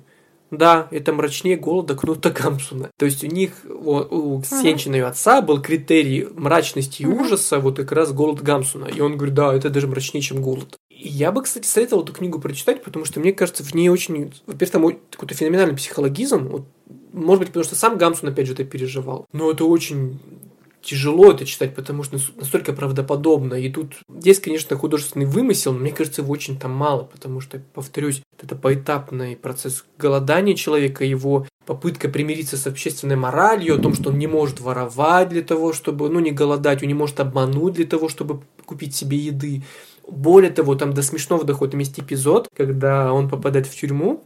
[0.57, 2.89] да, это мрачнее голода Кнута Гамсуна.
[2.97, 7.77] То есть у них, у, у Сенчина и отца был критерий мрачности и ужаса, вот
[7.77, 8.85] как раз голод Гамсуна.
[8.85, 10.77] И он говорит, да, это даже мрачнее, чем голод.
[11.05, 14.71] Я бы, кстати, советовал эту книгу прочитать, потому что мне кажется, в ней очень, во-первых,
[14.71, 16.47] там какой-то феноменальный психологизм.
[16.47, 16.65] Вот,
[17.11, 19.25] может быть, потому что сам Гамсун, опять же, это переживал.
[19.33, 20.17] Но это очень
[20.81, 23.55] тяжело это читать, потому что настолько правдоподобно.
[23.55, 27.61] И тут есть, конечно, художественный вымысел, но мне кажется, его очень там мало, потому что,
[27.73, 34.09] повторюсь, это поэтапный процесс голодания человека, его попытка примириться с общественной моралью, о том, что
[34.09, 37.85] он не может воровать для того, чтобы, ну, не голодать, он не может обмануть для
[37.85, 39.63] того, чтобы купить себе еды.
[40.07, 41.71] Более того, там до смешного доходит.
[41.71, 44.23] Там есть эпизод, когда он попадает в тюрьму,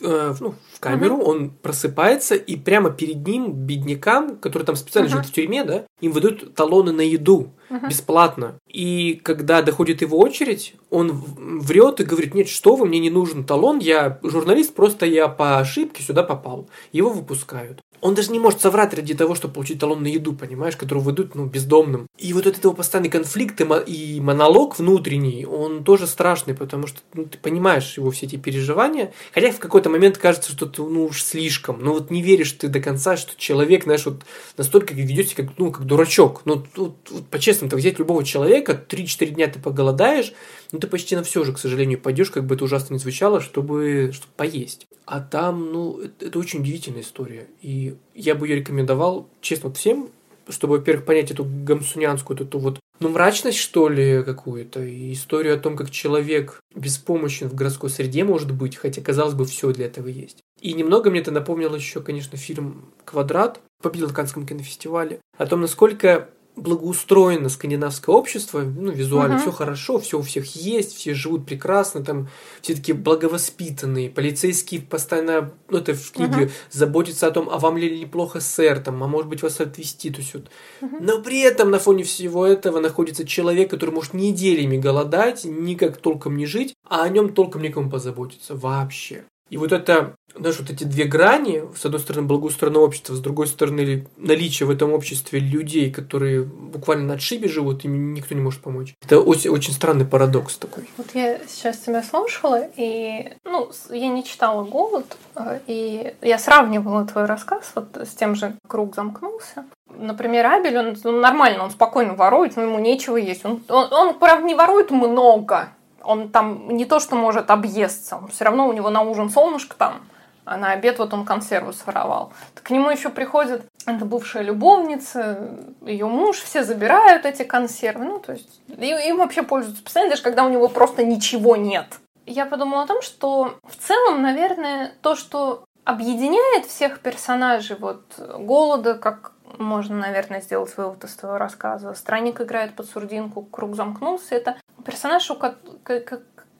[0.00, 1.24] э, ну, в камеру, uh-huh.
[1.24, 5.12] он просыпается, и прямо перед ним беднякам, которые там специально uh-huh.
[5.12, 7.88] живут в тюрьме, да, им выдают талоны на еду uh-huh.
[7.88, 8.58] бесплатно.
[8.68, 13.44] И когда доходит его очередь, он врет и говорит, нет, что вы, мне не нужен
[13.44, 16.68] талон, я журналист, просто я по ошибке сюда попал.
[16.92, 17.80] Его выпускают.
[18.00, 21.34] Он даже не может соврать ради того, чтобы получить талон на еду, понимаешь, которую выдают,
[21.34, 22.06] ну, бездомным.
[22.18, 27.24] И вот этот его постоянный конфликт и монолог внутренний, он тоже страшный, потому что, ну,
[27.24, 29.12] ты понимаешь его все эти переживания.
[29.32, 31.82] Хотя в какой-то момент кажется, что ты, ну, уж слишком.
[31.82, 34.22] Но вот не веришь ты до конца, что человек, знаешь, вот
[34.56, 36.42] настолько ведет себя как, ну, как дурачок.
[36.44, 40.32] Ну, тут, тут по-честному, так взять любого человека, 3-4 дня ты поголодаешь,
[40.72, 43.40] ну, ты почти на все же, к сожалению, пойдешь, как бы это ужасно не звучало,
[43.40, 44.86] чтобы, чтобы поесть.
[45.04, 47.46] А там, ну, это, это очень удивительная история.
[47.62, 50.10] И я бы ее рекомендовал, честно, вот всем,
[50.48, 55.58] чтобы, во-первых, понять эту гамсунянскую, эту вот, ну, мрачность, что ли, какую-то, и историю о
[55.58, 60.08] том, как человек беспомощен в городской среде может быть, хотя, казалось бы, все для этого
[60.08, 60.38] есть.
[60.60, 65.60] И немного мне это напомнило еще, конечно, фильм «Квадрат», победил в Канском кинофестивале, о том,
[65.60, 69.42] насколько благоустроено скандинавское общество, ну, визуально uh-huh.
[69.42, 72.28] все хорошо, все у всех есть, все живут прекрасно, там
[72.62, 76.50] все такие благовоспитанные, полицейские постоянно, ну, это в книге, uh-huh.
[76.70, 80.18] заботятся о том, а вам ли неплохо, сэр, там, а может быть вас отвезти, то
[80.18, 80.50] есть вот.
[80.80, 80.96] Uh-huh.
[81.00, 86.36] Но при этом на фоне всего этого находится человек, который может неделями голодать, никак толком
[86.36, 89.24] не жить, а о нем толком никому позаботиться вообще.
[89.48, 93.46] И вот это, знаешь, вот эти две грани, с одной стороны, благоустроенное общество, с другой
[93.46, 98.60] стороны, наличие в этом обществе людей, которые буквально на отшибе живут, им никто не может
[98.60, 98.94] помочь.
[99.02, 100.88] Это очень, очень странный парадокс такой.
[100.96, 107.06] Вот я сейчас тебя слушала, и, ну, я не читала «Голод», э, и я сравнивала
[107.06, 109.64] твой рассказ вот с тем же «Круг замкнулся».
[109.98, 113.44] Например, Абель, он, он нормально, он спокойно ворует, но ему нечего есть.
[113.44, 115.68] Он, он, он правда, не ворует много,
[116.06, 120.02] он там не то, что может объесться, все равно у него на ужин солнышко там,
[120.44, 122.32] а на обед вот он консерву своровал.
[122.54, 125.50] К нему еще приходит это бывшая любовница,
[125.82, 130.44] ее муж, все забирают эти консервы, ну, то есть им вообще пользуются постоянно, даже когда
[130.44, 131.86] у него просто ничего нет.
[132.24, 138.94] Я подумала о том, что в целом, наверное, то, что объединяет всех персонажей, вот голода,
[138.94, 141.94] как можно, наверное, сделать вывод из твоего рассказа.
[141.94, 144.34] Странник играет под сурдинку, круг замкнулся.
[144.34, 145.38] Это персонаж, у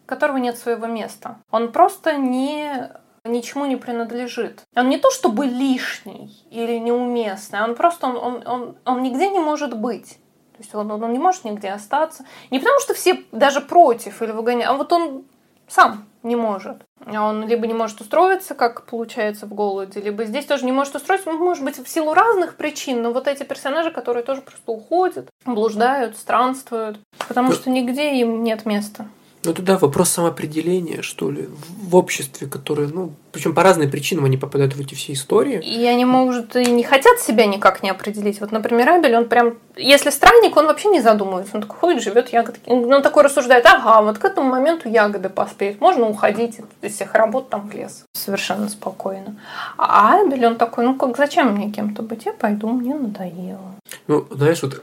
[0.07, 1.39] которого нет своего места.
[1.51, 2.91] Он просто не
[3.25, 4.63] ничему не принадлежит.
[4.77, 9.41] Он не то чтобы лишний или неуместный, он просто он, он, он, он нигде не
[9.41, 10.21] может быть.
[10.53, 12.25] То есть он, он не может нигде остаться.
[12.53, 15.25] Не потому что все даже против или выгоняют, а вот он
[15.67, 16.85] сам не может.
[17.07, 20.95] А он либо не может устроиться, как получается в голоде, либо здесь тоже не может
[20.95, 24.71] устроиться, ну, может быть, в силу разных причин, но вот эти персонажи, которые тоже просто
[24.71, 26.99] уходят, блуждают, странствуют,
[27.29, 29.07] потому что нигде им нет места.
[29.47, 34.37] Ну, туда вопрос самоопределения, что ли, в обществе, которое, ну, причем по разным причинам они
[34.37, 35.63] попадают в эти все истории.
[35.63, 38.41] И они, может, и не хотят себя никак не определить.
[38.41, 41.55] Вот, например, Абель, он прям, если странник, он вообще не задумывается.
[41.55, 42.69] Он такой ходит, живет ягодки.
[42.69, 45.81] Он такой рассуждает, ага, вот к этому моменту ягоды поспеют.
[45.81, 48.05] Можно уходить из всех работ там в лес.
[48.15, 49.37] Совершенно спокойно.
[49.79, 52.27] А Абель, он такой, ну как, зачем мне кем-то быть?
[52.27, 53.77] Я пойду, мне надоело.
[54.09, 54.83] Ну, знаешь, вот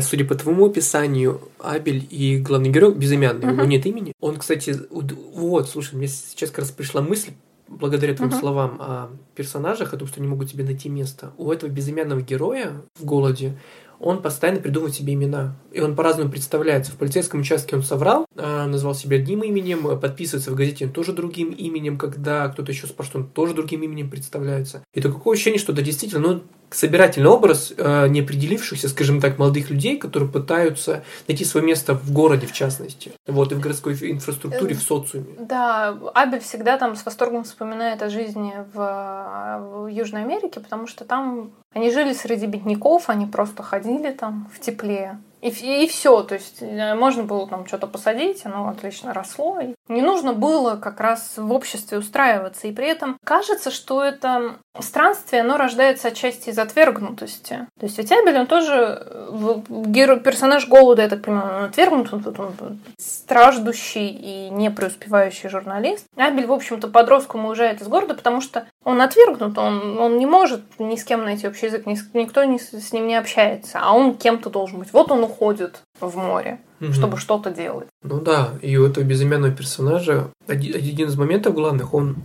[0.00, 3.52] судя по твоему описанию, Абель и главный герой безымянный, uh-huh.
[3.52, 4.12] у него нет имени.
[4.20, 7.30] Он, кстати, вот, слушай, мне сейчас как раз пришла мысль,
[7.68, 8.40] благодаря твоим uh-huh.
[8.40, 11.32] словам о персонажах, о том, что они могут себе найти место.
[11.36, 13.56] У этого безымянного героя в голоде
[14.00, 15.56] он постоянно придумывает себе имена.
[15.72, 16.92] И он по-разному представляется.
[16.92, 21.12] В полицейском участке он соврал, а, назвал себя одним именем, подписывается в газете он тоже
[21.12, 24.84] другим именем, когда кто-то еще спрашивает, он тоже другим именем представляется.
[24.94, 29.98] И такое ощущение, что да, действительно, ну, собирательный образ э, неопределившихся, скажем так, молодых людей,
[29.98, 34.82] которые пытаются найти свое место в городе, в частности, вот, и в городской инфраструктуре, в
[34.82, 35.34] социуме.
[35.38, 41.04] Да, Абель всегда там с восторгом вспоминает о жизни в, в Южной Америке, потому что
[41.04, 45.18] там они жили среди бедняков, они просто ходили там в тепле.
[45.40, 49.60] И, и, и все, то есть э, можно было там что-то посадить, оно отлично росло.
[49.60, 52.66] И не нужно было как раз в обществе устраиваться.
[52.66, 57.66] И при этом кажется, что это странствие, оно рождается отчасти из отвергнутости.
[57.78, 62.22] То есть ведь Абель, он тоже э, персонаж голода, я так понимаю, он отвергнут, он,
[62.26, 66.06] он, он страждущий и не преуспевающий журналист.
[66.16, 70.62] Абель, в общем-то, подростком уезжает из города, потому что он отвергнут, он, он не может
[70.78, 74.50] ни с кем найти общий язык, никто не, с ним не общается, а он кем-то
[74.50, 74.92] должен быть.
[74.92, 76.92] Вот он уходит в море, угу.
[76.92, 77.88] чтобы что-то делать.
[78.02, 82.16] Ну да, и у этого безымянного персонажа один, один из моментов главных, он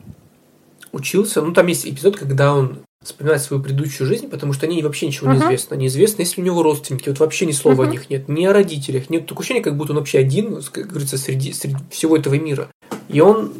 [0.91, 5.07] учился, ну там есть эпизод, когда он вспоминать свою предыдущую жизнь, потому что они вообще
[5.07, 5.35] ничего uh-huh.
[5.35, 5.75] не известно.
[5.75, 7.87] Неизвестно, если у него родственники, вот вообще ни слова uh-huh.
[7.87, 10.87] о них нет, ни о родителях, нет такое ощущение, как будто он вообще один, как
[10.87, 12.69] говорится, среди, среди всего этого мира.
[13.09, 13.51] И он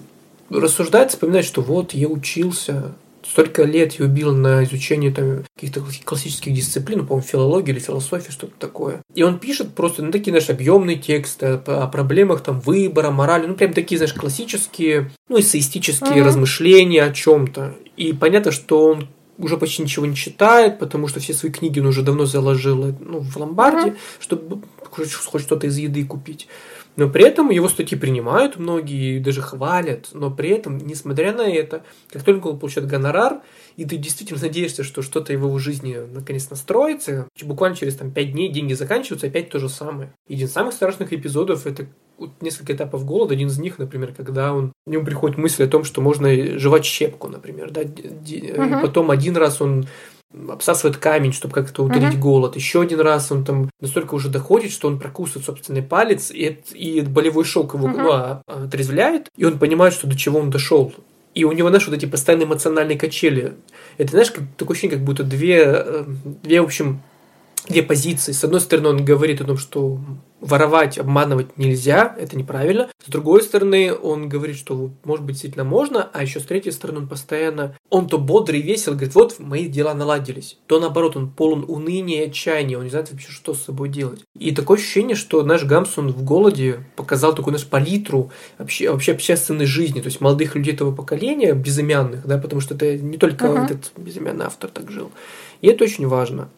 [0.50, 2.94] рассуждает, вспоминает, что вот я учился,
[3.26, 8.32] столько лет я убил на изучение там, каких-то классических дисциплин, ну, по-моему, филологии или философии,
[8.32, 9.02] что-то такое.
[9.14, 13.48] И он пишет просто ну, такие, знаешь, объемные тексты о, о проблемах там выбора, морали,
[13.48, 16.26] ну, прям такие, знаешь, классические, ну, эссеистические mm-hmm.
[16.26, 17.76] размышления о чем-то.
[17.98, 19.08] И понятно, что он
[19.38, 23.20] уже почти ничего не читает, потому что все свои книги он уже давно заложил ну,
[23.20, 23.98] в ломбарде, mm-hmm.
[24.20, 26.48] чтобы хоть что-то из еды купить.
[26.96, 30.10] Но при этом его статьи принимают многие, даже хвалят.
[30.14, 33.42] Но при этом, несмотря на это, как только он получает гонорар,
[33.78, 38.32] и ты действительно надеешься, что что-то в его жизни наконец настроится, буквально через там, 5
[38.32, 40.14] дней деньги заканчиваются, опять то же самое.
[40.30, 41.88] Один из самых страшных эпизодов это
[42.18, 43.34] вот несколько этапов голода.
[43.34, 46.86] Один из них, например, когда он, к нему приходит мысль о том, что можно жевать
[46.86, 47.72] щепку, например.
[47.72, 47.82] Да?
[47.82, 48.80] Uh-huh.
[48.80, 49.88] И потом один раз он
[50.50, 52.20] обсасывает камень, чтобы как-то утолить uh-huh.
[52.20, 52.56] голод.
[52.56, 57.02] Еще один раз он там настолько уже доходит, что он прокусывает собственный палец, и, и
[57.02, 57.98] болевой шок его uh-huh.
[57.98, 60.94] ну, а, отрезвляет, и он понимает, что до чего он дошел.
[61.34, 63.54] И у него, знаешь, вот эти постоянные эмоциональные качели.
[63.98, 66.04] Это, знаешь, как, такое ощущение, как будто две, э,
[66.44, 67.02] две, в общем,
[67.68, 68.32] две позиции.
[68.32, 70.00] С одной стороны, он говорит о том, что
[70.44, 72.90] воровать, обманывать нельзя, это неправильно.
[73.06, 77.00] С другой стороны, он говорит, что может быть действительно можно, а еще с третьей стороны,
[77.00, 80.58] он постоянно, он то бодрый и весел, говорит, вот мои дела наладились.
[80.68, 84.22] То наоборот, он полон уныния и отчаяния, он не знает вообще, что с собой делать.
[84.38, 89.66] И такое ощущение, что наш Гамсон в голоде показал такую нашу палитру вообще, вообще общественной
[89.66, 93.66] жизни, то есть молодых людей этого поколения, безымянных, да, потому что это не только uh-huh.
[93.66, 95.12] этот безымянный автор так жил.
[95.64, 96.50] И это очень важно.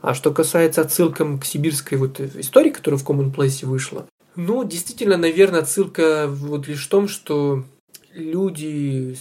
[0.00, 4.06] А что касается отсылкам к сибирской вот истории, которая в Common Place вышла,
[4.36, 7.62] ну, действительно, наверное, отсылка вот лишь в том, что
[8.14, 9.16] люди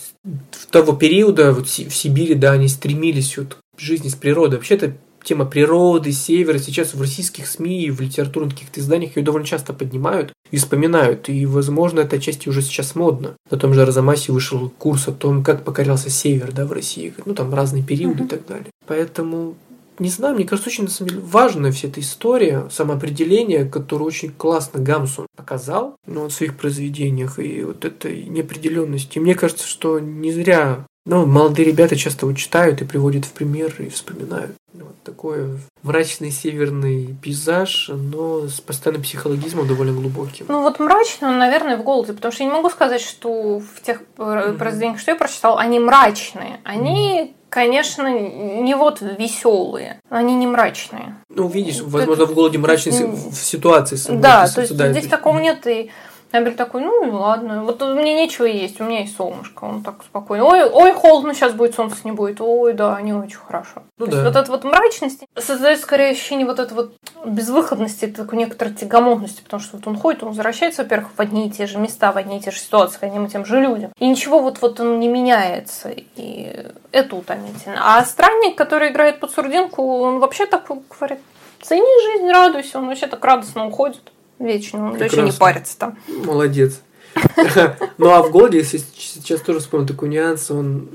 [0.72, 4.58] того периода вот в Сибири, да, они стремились вот к жизни с природой.
[4.58, 9.48] Вообще-то тема природы, севера сейчас в российских СМИ и в литературных каких-то изданиях ее довольно
[9.48, 11.30] часто поднимают и вспоминают.
[11.30, 13.36] И, возможно, это отчасти уже сейчас модно.
[13.50, 17.14] На том же Арзамасе вышел курс о том, как покорялся север да, в России.
[17.26, 18.26] Ну, там разные периоды mm-hmm.
[18.26, 18.68] и так далее.
[18.86, 19.56] Поэтому
[20.00, 24.32] не знаю, мне кажется, очень на самом деле важная вся эта история, самоопределение, которое очень
[24.32, 29.18] классно Гамсун показал ну, в своих произведениях, и вот этой неопределенности.
[29.18, 33.34] И мне кажется, что не зря ну, молодые ребята часто вот читают и приводят в
[33.34, 34.56] пример и вспоминают.
[35.04, 40.46] Такой мрачный северный пейзаж, но с постоянным психологизмом довольно глубоким.
[40.48, 43.82] Ну вот мрачный он, наверное, в голоде, потому что я не могу сказать, что в
[43.82, 44.58] тех mm-hmm.
[44.58, 46.60] произведениях, что я прочитала, они мрачные.
[46.64, 51.18] Они mm-hmm конечно, не вот веселые, они не мрачные.
[51.30, 53.96] Ну, видишь, возможно, в голоде мрачные в ситуации.
[54.10, 55.92] Да, то есть здесь такого нет, и
[56.34, 59.66] Набель такой, ну ладно, вот мне нечего есть, у меня есть солнышко.
[59.66, 60.46] Он так спокойно.
[60.46, 62.42] Ой, ой, холодно, сейчас будет солнце, не будет.
[62.42, 63.84] Ой, да, не очень хорошо.
[64.00, 64.18] Ну, То да.
[64.18, 69.44] есть вот эта вот мрачность создает скорее ощущение вот этой вот безвыходности, такой некоторой тягомотности,
[69.44, 72.18] потому что вот он ходит, он возвращается, во-первых, в одни и те же места, в
[72.18, 73.92] одни и те же ситуации, к одним и тем же людям.
[74.00, 75.94] И ничего вот, вот он не меняется.
[75.94, 77.78] И это утомительно.
[77.80, 81.20] А странник, который играет под сурдинку, он вообще так говорит,
[81.62, 84.02] цени жизнь, радуйся, он вообще так радостно уходит
[84.40, 85.98] вечно, он вообще не парится там.
[86.08, 86.82] Молодец.
[87.98, 90.90] Ну а в голоде, если сейчас тоже вспомню такой нюанс, он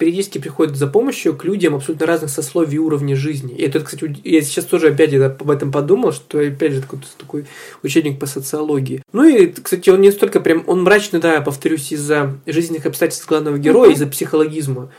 [0.00, 3.54] периодически приходит за помощью к людям абсолютно разных сословий и уровней жизни.
[3.54, 7.44] И это, кстати, я сейчас тоже опять об этом подумал, что опять же такой, такой
[7.82, 9.02] учебник по социологии.
[9.12, 13.58] Ну и, кстати, он не столько прям, он мрачный, да, повторюсь, из-за жизненных обстоятельств главного
[13.58, 14.90] героя, из-за психологизма.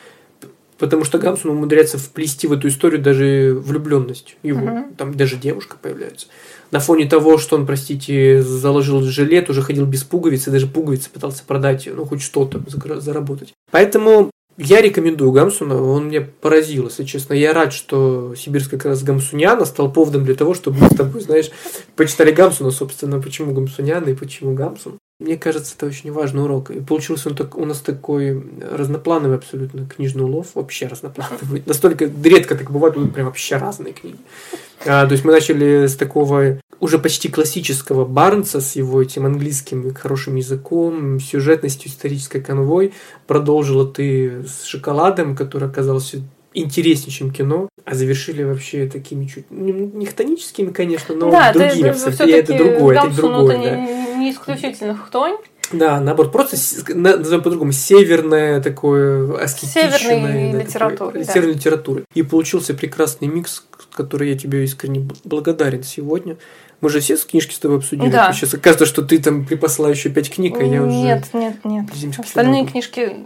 [0.77, 4.67] Потому что Гамсун умудряется вплести в эту историю даже влюбленность его.
[4.67, 4.95] Uh-huh.
[4.97, 6.27] Там даже девушка появляется
[6.71, 11.09] на фоне того, что он, простите, заложил жилет, уже ходил без пуговиц, и даже пуговицы
[11.09, 12.61] пытался продать, ну, хоть что-то
[12.99, 13.53] заработать.
[13.71, 17.33] Поэтому я рекомендую Гамсуна, он мне поразил, если честно.
[17.33, 21.21] Я рад, что сибирская как раз Гамсуняна стал поводом для того, чтобы мы с тобой,
[21.21, 21.51] знаешь,
[21.95, 24.97] почитали Гамсуна, собственно, почему Гамсуняна и почему Гамсун.
[25.21, 26.71] Мне кажется, это очень важный урок.
[26.71, 31.61] И получился он так, у нас такой разноплановый абсолютно книжный улов, вообще разноплановый.
[31.67, 34.17] Настолько редко так бывает, будут прям вообще разные книги.
[34.83, 39.93] А, то есть мы начали с такого уже почти классического Барнса с его этим английским
[39.93, 42.91] хорошим языком, сюжетностью, исторической конвой.
[43.27, 46.23] Продолжила ты с шоколадом, который оказался
[46.53, 51.89] интереснее, чем кино, а завершили вообще такими чуть не, не хтоническими, конечно, но да, другими
[51.89, 52.23] абсолютно.
[52.23, 53.57] Это, это другое, это другое.
[53.57, 53.75] Да.
[53.75, 55.37] не, не исключительно хтонь.
[55.73, 56.57] Да, наоборот, просто
[56.93, 59.91] назовем по-другому северное такое аскетичное.
[59.97, 61.23] Северной да, литературы.
[61.23, 61.33] Да.
[61.33, 62.03] Северной литературы.
[62.13, 66.37] И получился прекрасный микс, который я тебе искренне благодарен сегодня.
[66.81, 68.09] Мы же все книжки с тобой обсудили.
[68.09, 68.33] Да.
[68.33, 70.91] Сейчас оказывается, что ты там припасла еще пять книг, а я уже...
[70.91, 71.85] Нет, нет, нет.
[72.17, 73.17] Остальные книжки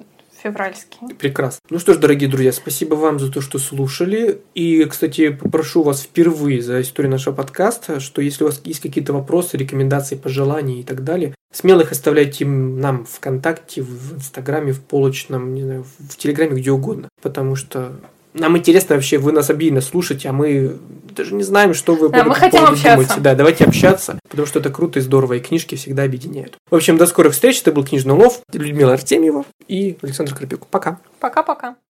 [0.45, 1.15] февральские.
[1.17, 1.59] Прекрасно.
[1.71, 4.41] Ну что ж, дорогие друзья, спасибо вам за то, что слушали.
[4.53, 9.13] И, кстати, попрошу вас впервые за историю нашего подкаста, что если у вас есть какие-то
[9.13, 14.81] вопросы, рекомендации, пожелания и так далее, смело их оставляйте нам в ВКонтакте, в Инстаграме, в
[14.81, 17.09] Полочном, не знаю, в Телеграме, где угодно.
[17.23, 17.93] Потому что
[18.35, 20.77] нам интересно вообще, вы нас обильно слушаете, а мы
[21.15, 22.89] даже не знаем, что вы да, по мы хотим общаться.
[22.91, 23.13] думаете.
[23.19, 26.57] Да, давайте общаться, потому что это круто и здорово, и книжки всегда объединяют.
[26.69, 27.61] В общем, до скорых встреч.
[27.61, 28.41] Это был Книжный улов.
[28.51, 30.67] Людмила Артемьева и Александр Карпюк.
[30.67, 30.99] Пока.
[31.19, 31.75] Пока-пока.